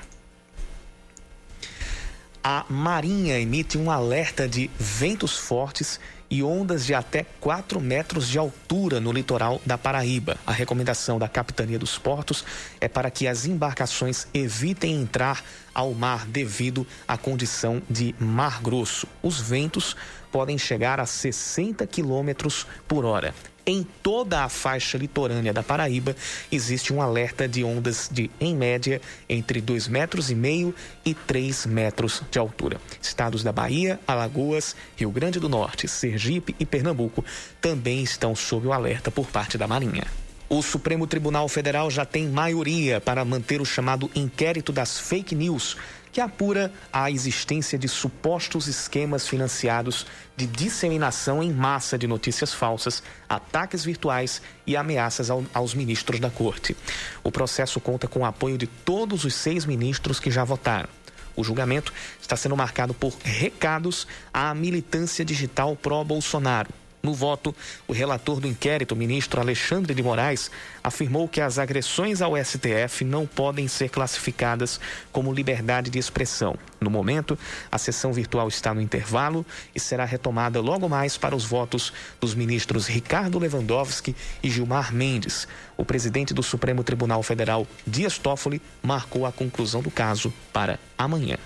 [2.42, 6.00] A Marinha emite um alerta de ventos fortes
[6.42, 10.36] ondas de até 4 metros de altura no litoral da Paraíba.
[10.46, 12.44] A recomendação da Capitania dos Portos
[12.80, 15.42] é para que as embarcações evitem entrar
[15.74, 19.06] ao mar devido à condição de mar grosso.
[19.22, 19.96] Os ventos
[20.30, 23.34] podem chegar a 60 quilômetros por hora.
[23.66, 26.16] Em toda a faixa litorânea da Paraíba,
[26.50, 30.74] existe um alerta de ondas de, em média, entre 2,5 metros e meio
[31.04, 32.80] e 3 metros de altura.
[33.00, 37.24] Estados da Bahia, Alagoas, Rio Grande do Norte, Sergipe e Pernambuco
[37.60, 40.04] também estão sob o alerta por parte da Marinha.
[40.48, 45.76] O Supremo Tribunal Federal já tem maioria para manter o chamado inquérito das fake news
[46.12, 50.06] que apura a existência de supostos esquemas financiados
[50.36, 56.30] de disseminação em massa de notícias falsas, ataques virtuais e ameaças ao, aos ministros da
[56.30, 56.76] Corte.
[57.22, 60.88] O processo conta com o apoio de todos os seis ministros que já votaram.
[61.36, 67.54] O julgamento está sendo marcado por recados à militância digital pró-Bolsonaro no voto,
[67.88, 70.50] o relator do inquérito, ministro Alexandre de Moraes,
[70.84, 74.78] afirmou que as agressões ao STF não podem ser classificadas
[75.10, 76.56] como liberdade de expressão.
[76.78, 77.38] No momento,
[77.72, 82.34] a sessão virtual está no intervalo e será retomada logo mais para os votos dos
[82.34, 85.48] ministros Ricardo Lewandowski e Gilmar Mendes.
[85.78, 91.38] O presidente do Supremo Tribunal Federal, Dias Toffoli, marcou a conclusão do caso para amanhã.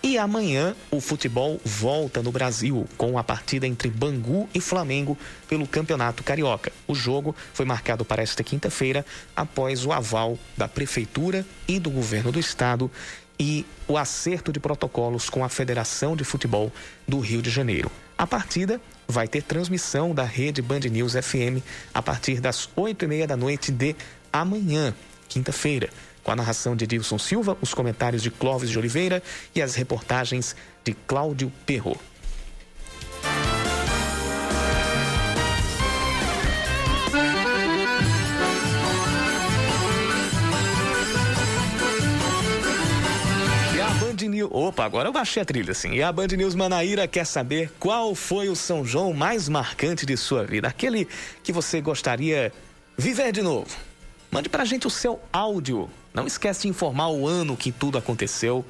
[0.00, 5.18] E amanhã o futebol volta no Brasil com a partida entre Bangu e Flamengo
[5.48, 6.72] pelo Campeonato Carioca.
[6.86, 12.30] O jogo foi marcado para esta quinta-feira após o aval da Prefeitura e do Governo
[12.30, 12.88] do Estado
[13.40, 16.72] e o acerto de protocolos com a Federação de Futebol
[17.06, 17.90] do Rio de Janeiro.
[18.16, 23.08] A partida vai ter transmissão da rede Band News FM a partir das oito e
[23.08, 23.96] meia da noite de
[24.32, 24.94] amanhã,
[25.28, 25.90] quinta-feira
[26.28, 29.22] com a narração de Edilson Silva, os comentários de Clóvis de Oliveira
[29.54, 30.54] e as reportagens
[30.84, 31.98] de Cláudio Perro.
[44.50, 45.94] Opa, agora eu baixei a trilha, assim.
[45.94, 50.16] E a Band News Manaíra quer saber qual foi o São João mais marcante de
[50.16, 50.68] sua vida.
[50.68, 51.08] Aquele
[51.42, 52.52] que você gostaria
[52.96, 53.74] viver de novo.
[54.30, 55.88] Mande pra gente o seu áudio
[56.18, 58.64] não esquece de informar o ano que tudo aconteceu,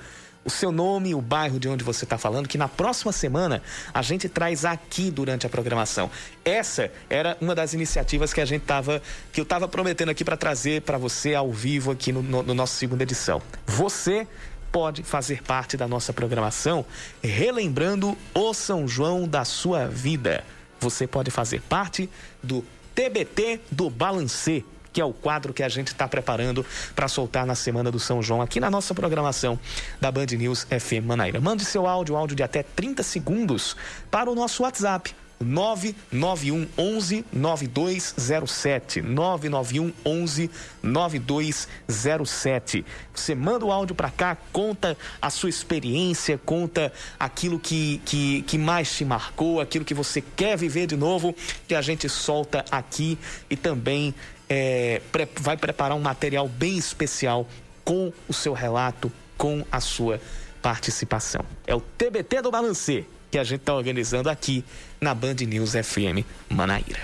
[0.44, 4.03] o seu nome, o bairro de onde você está falando, que na próxima semana a
[4.03, 6.11] gente traz aqui durante a programação.
[6.44, 9.01] Essa era uma das iniciativas que a gente tava,
[9.32, 12.55] que eu estava prometendo aqui para trazer para você ao vivo aqui no, no, no
[12.55, 13.40] nosso segunda edição.
[13.66, 14.26] Você
[14.70, 16.84] pode fazer parte da nossa programação,
[17.22, 20.44] relembrando o São João da sua vida.
[20.78, 22.11] Você pode fazer parte
[22.42, 22.62] do
[22.94, 24.62] TBT do Balancê
[24.99, 28.20] que é o quadro que a gente está preparando para soltar na semana do São
[28.20, 29.57] João aqui na nossa programação
[30.01, 31.40] da Band News FM Manaíra.
[31.40, 33.76] Mande seu áudio, áudio de até 30 segundos
[34.11, 40.51] para o nosso WhatsApp 991 11 9207 991 11
[40.82, 42.84] 9207
[43.14, 48.59] você manda o áudio para cá conta a sua experiência conta aquilo que, que, que
[48.59, 51.32] mais te marcou aquilo que você quer viver de novo
[51.68, 53.16] que a gente solta aqui
[53.49, 54.12] e também
[54.49, 55.01] é,
[55.40, 57.46] vai preparar um material bem especial
[57.84, 60.20] com o seu relato, com a sua
[60.61, 61.44] participação.
[61.66, 64.64] É o TBT do Balancê que a gente está organizando aqui
[65.01, 67.01] na Band News FM Manaíra.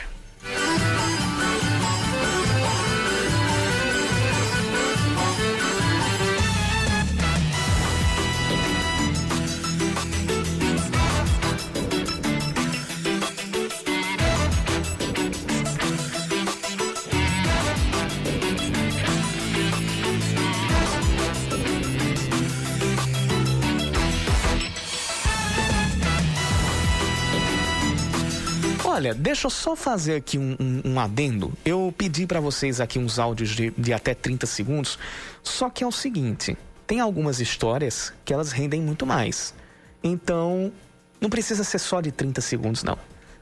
[28.94, 31.52] Olha, deixa eu só fazer aqui um, um, um adendo.
[31.64, 35.00] Eu pedi para vocês aqui uns áudios de, de até 30 segundos,
[35.42, 39.52] só que é o seguinte: tem algumas histórias que elas rendem muito mais.
[40.00, 40.72] Então,
[41.20, 42.96] não precisa ser só de 30 segundos, não.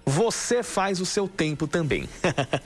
[0.06, 2.08] Você faz o seu tempo também.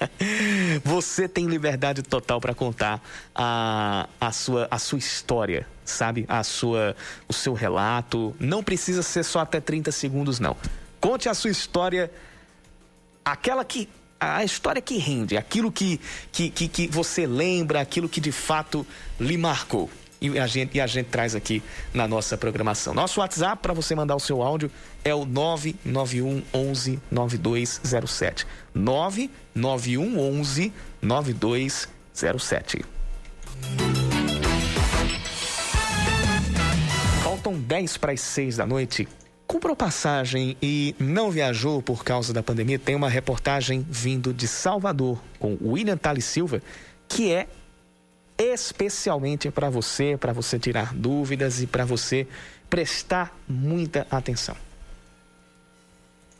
[0.84, 3.02] Você tem liberdade total para contar
[3.34, 6.24] a, a, sua, a sua história, sabe?
[6.28, 6.94] A sua,
[7.26, 8.32] o seu relato.
[8.38, 10.56] Não precisa ser só até 30 segundos, não.
[11.00, 12.12] Conte a sua história
[13.26, 13.88] aquela que
[14.20, 16.00] a história que rende, aquilo que,
[16.30, 18.86] que, que, que você lembra, aquilo que de fato
[19.20, 19.90] lhe marcou.
[20.18, 21.62] E a, gente, e a gente traz aqui
[21.92, 22.94] na nossa programação.
[22.94, 24.70] Nosso WhatsApp para você mandar o seu áudio
[25.04, 28.46] é o 991 11 9207.
[28.74, 30.72] 991 11
[31.02, 32.84] 9207.
[37.22, 39.06] Faltam 10 para as 6 da noite.
[39.56, 42.78] Comprou passagem e não viajou por causa da pandemia?
[42.78, 46.60] Tem uma reportagem vindo de Salvador com William Tali Silva,
[47.08, 47.48] que é
[48.36, 52.26] especialmente para você, para você tirar dúvidas e para você
[52.68, 54.54] prestar muita atenção.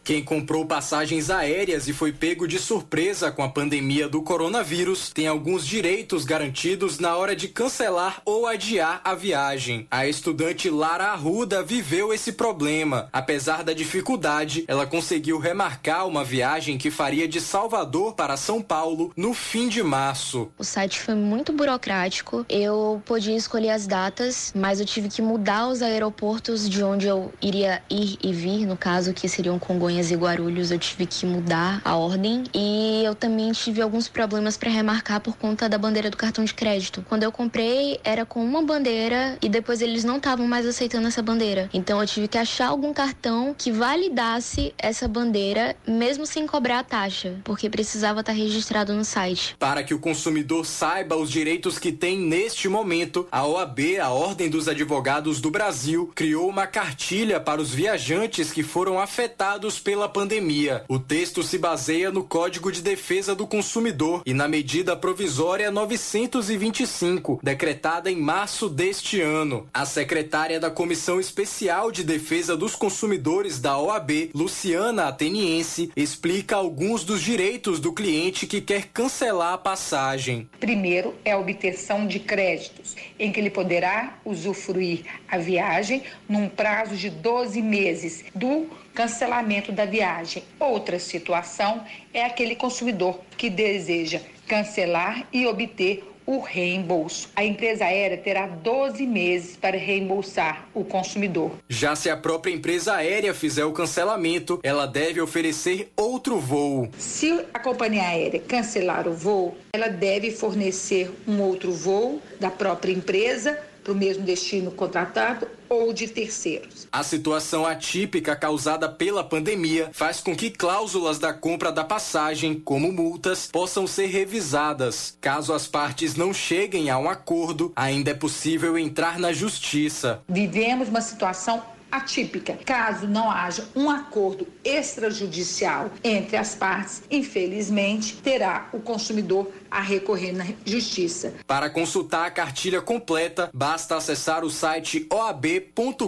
[0.06, 5.26] Quem comprou passagens aéreas e foi pego de surpresa com a pandemia do coronavírus tem
[5.26, 9.88] alguns direitos garantidos na hora de cancelar ou adiar a viagem.
[9.90, 13.08] A estudante Lara Arruda viveu esse problema.
[13.12, 19.12] Apesar da dificuldade, ela conseguiu remarcar uma viagem que faria de Salvador para São Paulo
[19.16, 20.48] no fim de março.
[20.56, 22.46] O site foi muito burocrático.
[22.48, 27.32] Eu podia escolher as datas, mas eu tive que mudar os aeroportos de onde eu
[27.42, 31.24] iria ir e vir, no caso que seriam Congonhas Congonhas e Guarulhos eu tive que
[31.24, 36.10] mudar a ordem e eu também tive alguns problemas para remarcar por conta da bandeira
[36.10, 37.02] do cartão de crédito.
[37.08, 41.22] Quando eu comprei era com uma bandeira e depois eles não estavam mais aceitando essa
[41.22, 41.70] bandeira.
[41.72, 46.84] Então eu tive que achar algum cartão que validasse essa bandeira mesmo sem cobrar a
[46.84, 49.56] taxa, porque precisava estar registrado no site.
[49.58, 54.50] Para que o consumidor saiba os direitos que tem neste momento, a OAB, a Ordem
[54.50, 60.82] dos Advogados do Brasil, criou uma cartilha para os viajantes que foram afetados pela pandemia.
[60.88, 67.38] O texto se baseia no Código de Defesa do Consumidor e na medida provisória 925,
[67.40, 69.68] decretada em março deste ano.
[69.72, 77.04] A secretária da Comissão Especial de Defesa dos Consumidores da OAB, Luciana Ateniense, explica alguns
[77.04, 80.50] dos direitos do cliente que quer cancelar a passagem.
[80.58, 86.96] Primeiro é a obtenção de créditos, em que ele poderá usufruir a viagem num prazo
[86.96, 88.66] de 12 meses do
[88.96, 90.42] cancelamento da viagem.
[90.58, 91.84] Outra situação
[92.14, 97.28] é aquele consumidor que deseja cancelar e obter o reembolso.
[97.36, 101.52] A empresa aérea terá 12 meses para reembolsar o consumidor.
[101.68, 106.88] Já se a própria empresa aérea fizer o cancelamento, ela deve oferecer outro voo.
[106.98, 112.92] Se a companhia aérea cancelar o voo, ela deve fornecer um outro voo da própria
[112.92, 113.56] empresa
[113.86, 116.88] para o mesmo destino contratado ou de terceiros.
[116.90, 122.90] A situação atípica causada pela pandemia faz com que cláusulas da compra da passagem, como
[122.90, 125.16] multas, possam ser revisadas.
[125.20, 130.20] Caso as partes não cheguem a um acordo, ainda é possível entrar na justiça.
[130.28, 132.58] Vivemos uma situação atípica.
[132.64, 140.32] Caso não haja um acordo extrajudicial entre as partes, infelizmente, terá o consumidor a recorrer
[140.32, 141.34] na justiça.
[141.46, 146.06] Para consultar a cartilha completa, basta acessar o site oab.com.br.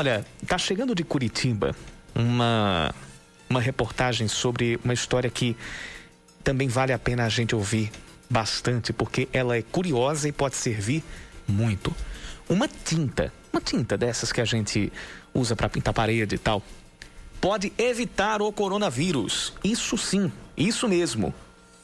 [0.00, 1.76] Olha, tá chegando de Curitiba
[2.14, 2.90] uma,
[3.50, 5.54] uma reportagem sobre uma história que
[6.42, 7.92] também vale a pena a gente ouvir
[8.30, 11.04] bastante, porque ela é curiosa e pode servir
[11.46, 11.94] muito.
[12.48, 14.90] Uma tinta, uma tinta dessas que a gente
[15.34, 16.62] usa para pintar parede e tal,
[17.38, 19.52] pode evitar o coronavírus.
[19.62, 21.34] Isso sim, isso mesmo.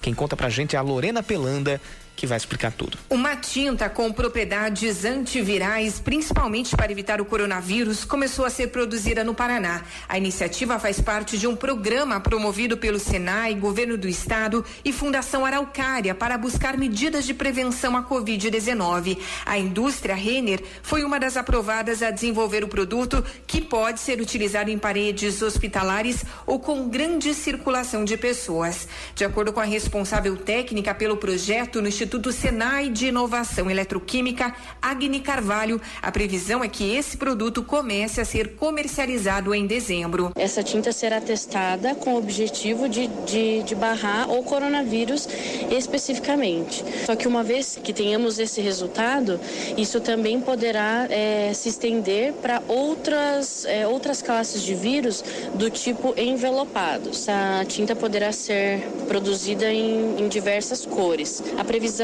[0.00, 1.78] Quem conta pra gente é a Lorena Pelanda,
[2.16, 2.98] que vai explicar tudo.
[3.10, 9.34] Uma tinta com propriedades antivirais, principalmente para evitar o coronavírus, começou a ser produzida no
[9.34, 9.82] Paraná.
[10.08, 15.44] A iniciativa faz parte de um programa promovido pelo Senai, Governo do Estado e Fundação
[15.44, 19.18] Araucária para buscar medidas de prevenção à Covid-19.
[19.44, 24.70] A indústria Renner foi uma das aprovadas a desenvolver o produto que pode ser utilizado
[24.70, 28.88] em paredes hospitalares ou com grande circulação de pessoas.
[29.14, 34.54] De acordo com a responsável técnica pelo projeto no Instituto Instituto Senai de Inovação Eletroquímica,
[34.80, 40.30] Agni Carvalho, a previsão é que esse produto comece a ser comercializado em dezembro.
[40.36, 45.28] Essa tinta será testada com o objetivo de, de, de barrar o coronavírus
[45.68, 46.84] especificamente.
[47.04, 49.40] Só que uma vez que tenhamos esse resultado,
[49.76, 56.14] isso também poderá é, se estender para outras, é, outras classes de vírus do tipo
[56.16, 57.28] envelopados.
[57.28, 61.42] A tinta poderá ser produzida em, em diversas cores.
[61.58, 61.95] A previsão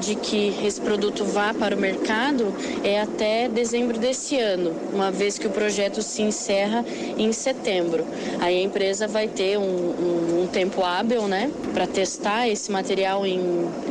[0.00, 5.36] de que esse produto vá para o mercado é até dezembro desse ano, uma vez
[5.36, 6.82] que o projeto se encerra
[7.18, 8.06] em setembro.
[8.40, 13.26] Aí a empresa vai ter um, um, um tempo hábil né, para testar esse material
[13.26, 13.40] em,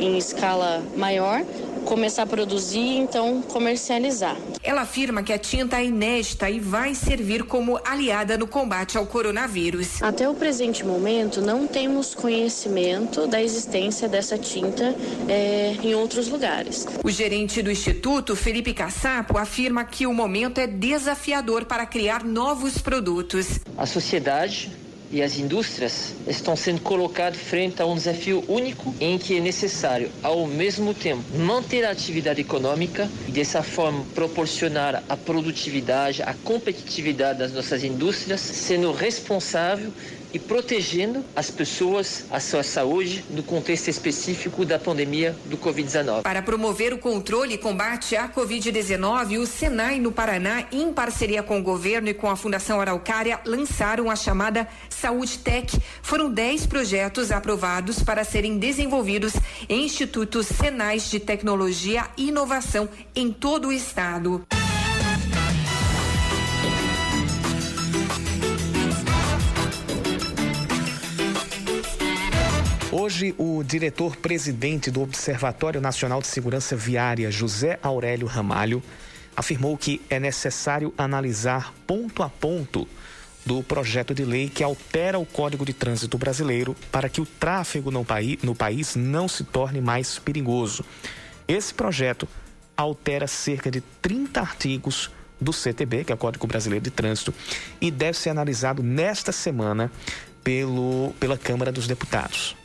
[0.00, 1.44] em escala maior
[1.86, 4.36] começar a produzir e então comercializar.
[4.62, 9.06] Ela afirma que a tinta é inédita e vai servir como aliada no combate ao
[9.06, 10.02] coronavírus.
[10.02, 14.94] Até o presente momento, não temos conhecimento da existência dessa tinta
[15.28, 16.86] é, em outros lugares.
[17.02, 22.78] O gerente do Instituto, Felipe Cassapo, afirma que o momento é desafiador para criar novos
[22.78, 23.60] produtos.
[23.78, 29.36] A sociedade e as indústrias estão sendo colocadas frente a um desafio único em que
[29.36, 36.22] é necessário, ao mesmo tempo, manter a atividade econômica e, dessa forma, proporcionar a produtividade,
[36.22, 39.92] a competitividade das nossas indústrias, sendo responsável
[40.32, 46.22] e protegendo as pessoas, a sua saúde, no contexto específico da pandemia do Covid-19.
[46.22, 51.58] Para promover o controle e combate à Covid-19, o Senai no Paraná, em parceria com
[51.58, 55.80] o governo e com a Fundação Araucária, lançaram a chamada Saúde Tech.
[56.02, 59.34] Foram 10 projetos aprovados para serem desenvolvidos
[59.68, 64.46] em institutos senais de tecnologia e inovação em todo o estado.
[72.98, 78.82] Hoje, o diretor-presidente do Observatório Nacional de Segurança Viária, José Aurélio Ramalho,
[79.36, 82.88] afirmou que é necessário analisar ponto a ponto
[83.44, 87.90] do projeto de lei que altera o Código de Trânsito Brasileiro para que o tráfego
[87.90, 90.82] no, paí no país não se torne mais perigoso.
[91.46, 92.26] Esse projeto
[92.74, 97.34] altera cerca de 30 artigos do CTB, que é o Código Brasileiro de Trânsito,
[97.78, 99.92] e deve ser analisado nesta semana
[100.42, 102.56] pelo, pela Câmara dos Deputados.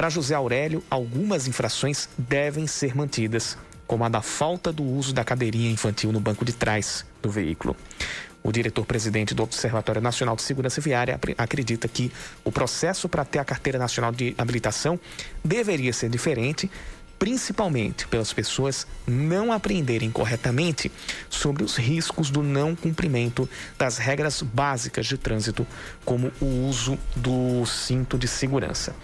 [0.00, 5.22] Para José Aurélio, algumas infrações devem ser mantidas, como a da falta do uso da
[5.22, 7.76] cadeirinha infantil no banco de trás do veículo.
[8.42, 12.10] O diretor-presidente do Observatório Nacional de Segurança Viária acredita que
[12.42, 14.98] o processo para ter a carteira nacional de habilitação
[15.44, 16.70] deveria ser diferente,
[17.20, 20.90] principalmente pelas pessoas não aprenderem corretamente
[21.28, 23.46] sobre os riscos do não cumprimento
[23.78, 25.66] das regras básicas de trânsito,
[26.02, 28.96] como o uso do cinto de segurança.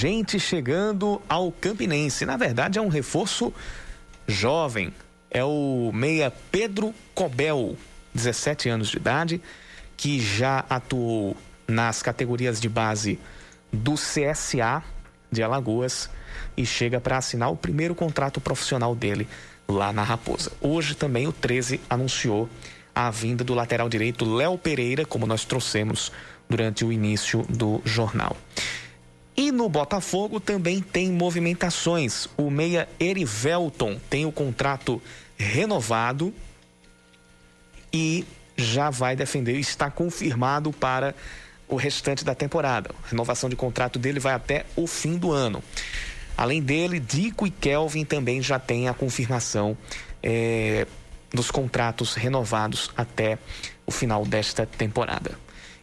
[0.00, 2.24] Gente chegando ao Campinense.
[2.24, 3.52] Na verdade, é um reforço
[4.26, 4.94] jovem.
[5.30, 7.76] É o meia Pedro Cobel,
[8.14, 9.42] 17 anos de idade,
[9.98, 11.36] que já atuou
[11.68, 13.18] nas categorias de base
[13.70, 14.82] do CSA
[15.30, 16.08] de Alagoas
[16.56, 19.28] e chega para assinar o primeiro contrato profissional dele
[19.68, 20.50] lá na Raposa.
[20.62, 22.48] Hoje também o 13 anunciou
[22.94, 26.10] a vinda do lateral direito Léo Pereira, como nós trouxemos
[26.48, 28.34] durante o início do jornal.
[29.36, 32.28] E no Botafogo também tem movimentações.
[32.36, 35.00] O meia Erivelton tem o contrato
[35.36, 36.34] renovado
[37.92, 38.24] e
[38.56, 41.14] já vai defender, está confirmado para
[41.66, 42.90] o restante da temporada.
[43.04, 45.62] A renovação de contrato dele vai até o fim do ano.
[46.36, 49.76] Além dele, Dico e Kelvin também já têm a confirmação
[50.22, 50.86] é,
[51.32, 53.38] dos contratos renovados até
[53.86, 55.38] o final desta temporada.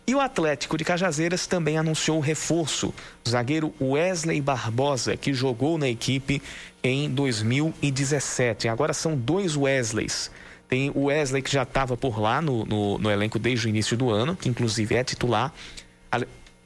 [0.09, 2.93] E o Atlético de Cajazeiras também anunciou reforço,
[3.25, 6.41] o zagueiro Wesley Barbosa, que jogou na equipe
[6.81, 8.69] em 2017.
[8.69, 10.31] Agora são dois Wesleys.
[10.69, 13.97] Tem o Wesley que já estava por lá no, no, no, elenco desde o início
[13.97, 15.53] do ano, que inclusive é titular.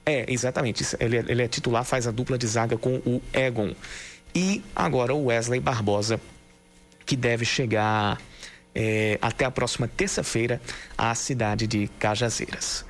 [0.06, 0.86] É, exatamente.
[1.00, 3.74] Ele, é, ele é titular, faz a dupla de zaga com o Egon.
[4.36, 6.22] E agora o Wesley Barbosa,
[7.08, 8.22] que deve chegar
[8.76, 10.62] é, até a próxima terça-feira
[10.96, 12.86] à cidade de Cajazeiras.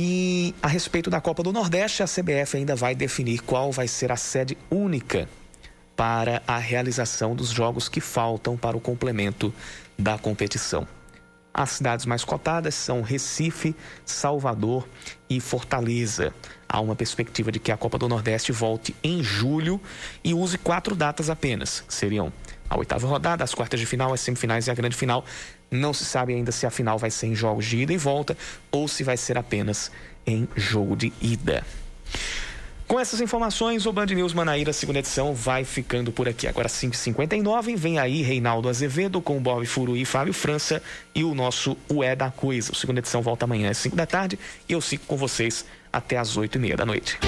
[0.00, 4.12] E a respeito da Copa do Nordeste, a CBF ainda vai definir qual vai ser
[4.12, 5.28] a sede única
[5.96, 9.52] para a realização dos jogos que faltam para o complemento
[9.98, 10.86] da competição.
[11.52, 13.74] As cidades mais cotadas são Recife,
[14.06, 14.86] Salvador
[15.28, 16.32] e Fortaleza.
[16.68, 19.80] Há uma perspectiva de que a Copa do Nordeste volte em julho
[20.22, 21.82] e use quatro datas apenas.
[21.88, 22.32] Seriam
[22.70, 25.24] a oitava rodada, as quartas de final, as semifinais e a grande final.
[25.70, 28.36] Não se sabe ainda se a final vai ser em jogos de ida e volta
[28.70, 29.90] ou se vai ser apenas
[30.26, 31.64] em jogo de ida.
[32.88, 36.46] Com essas informações, o Band News Manaíra, segunda edição, vai ficando por aqui.
[36.46, 40.82] Agora 5h59, vem aí Reinaldo Azevedo com Bob Furu e Fábio França
[41.14, 42.72] e o nosso Ué da Coisa.
[42.72, 46.16] A segunda edição volta amanhã às 5 da tarde e eu fico com vocês até
[46.16, 47.18] às 8 e meia da noite.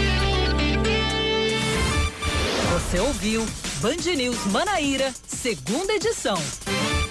[2.72, 3.44] Você ouviu
[3.82, 6.38] Band News Manaíra, segunda edição.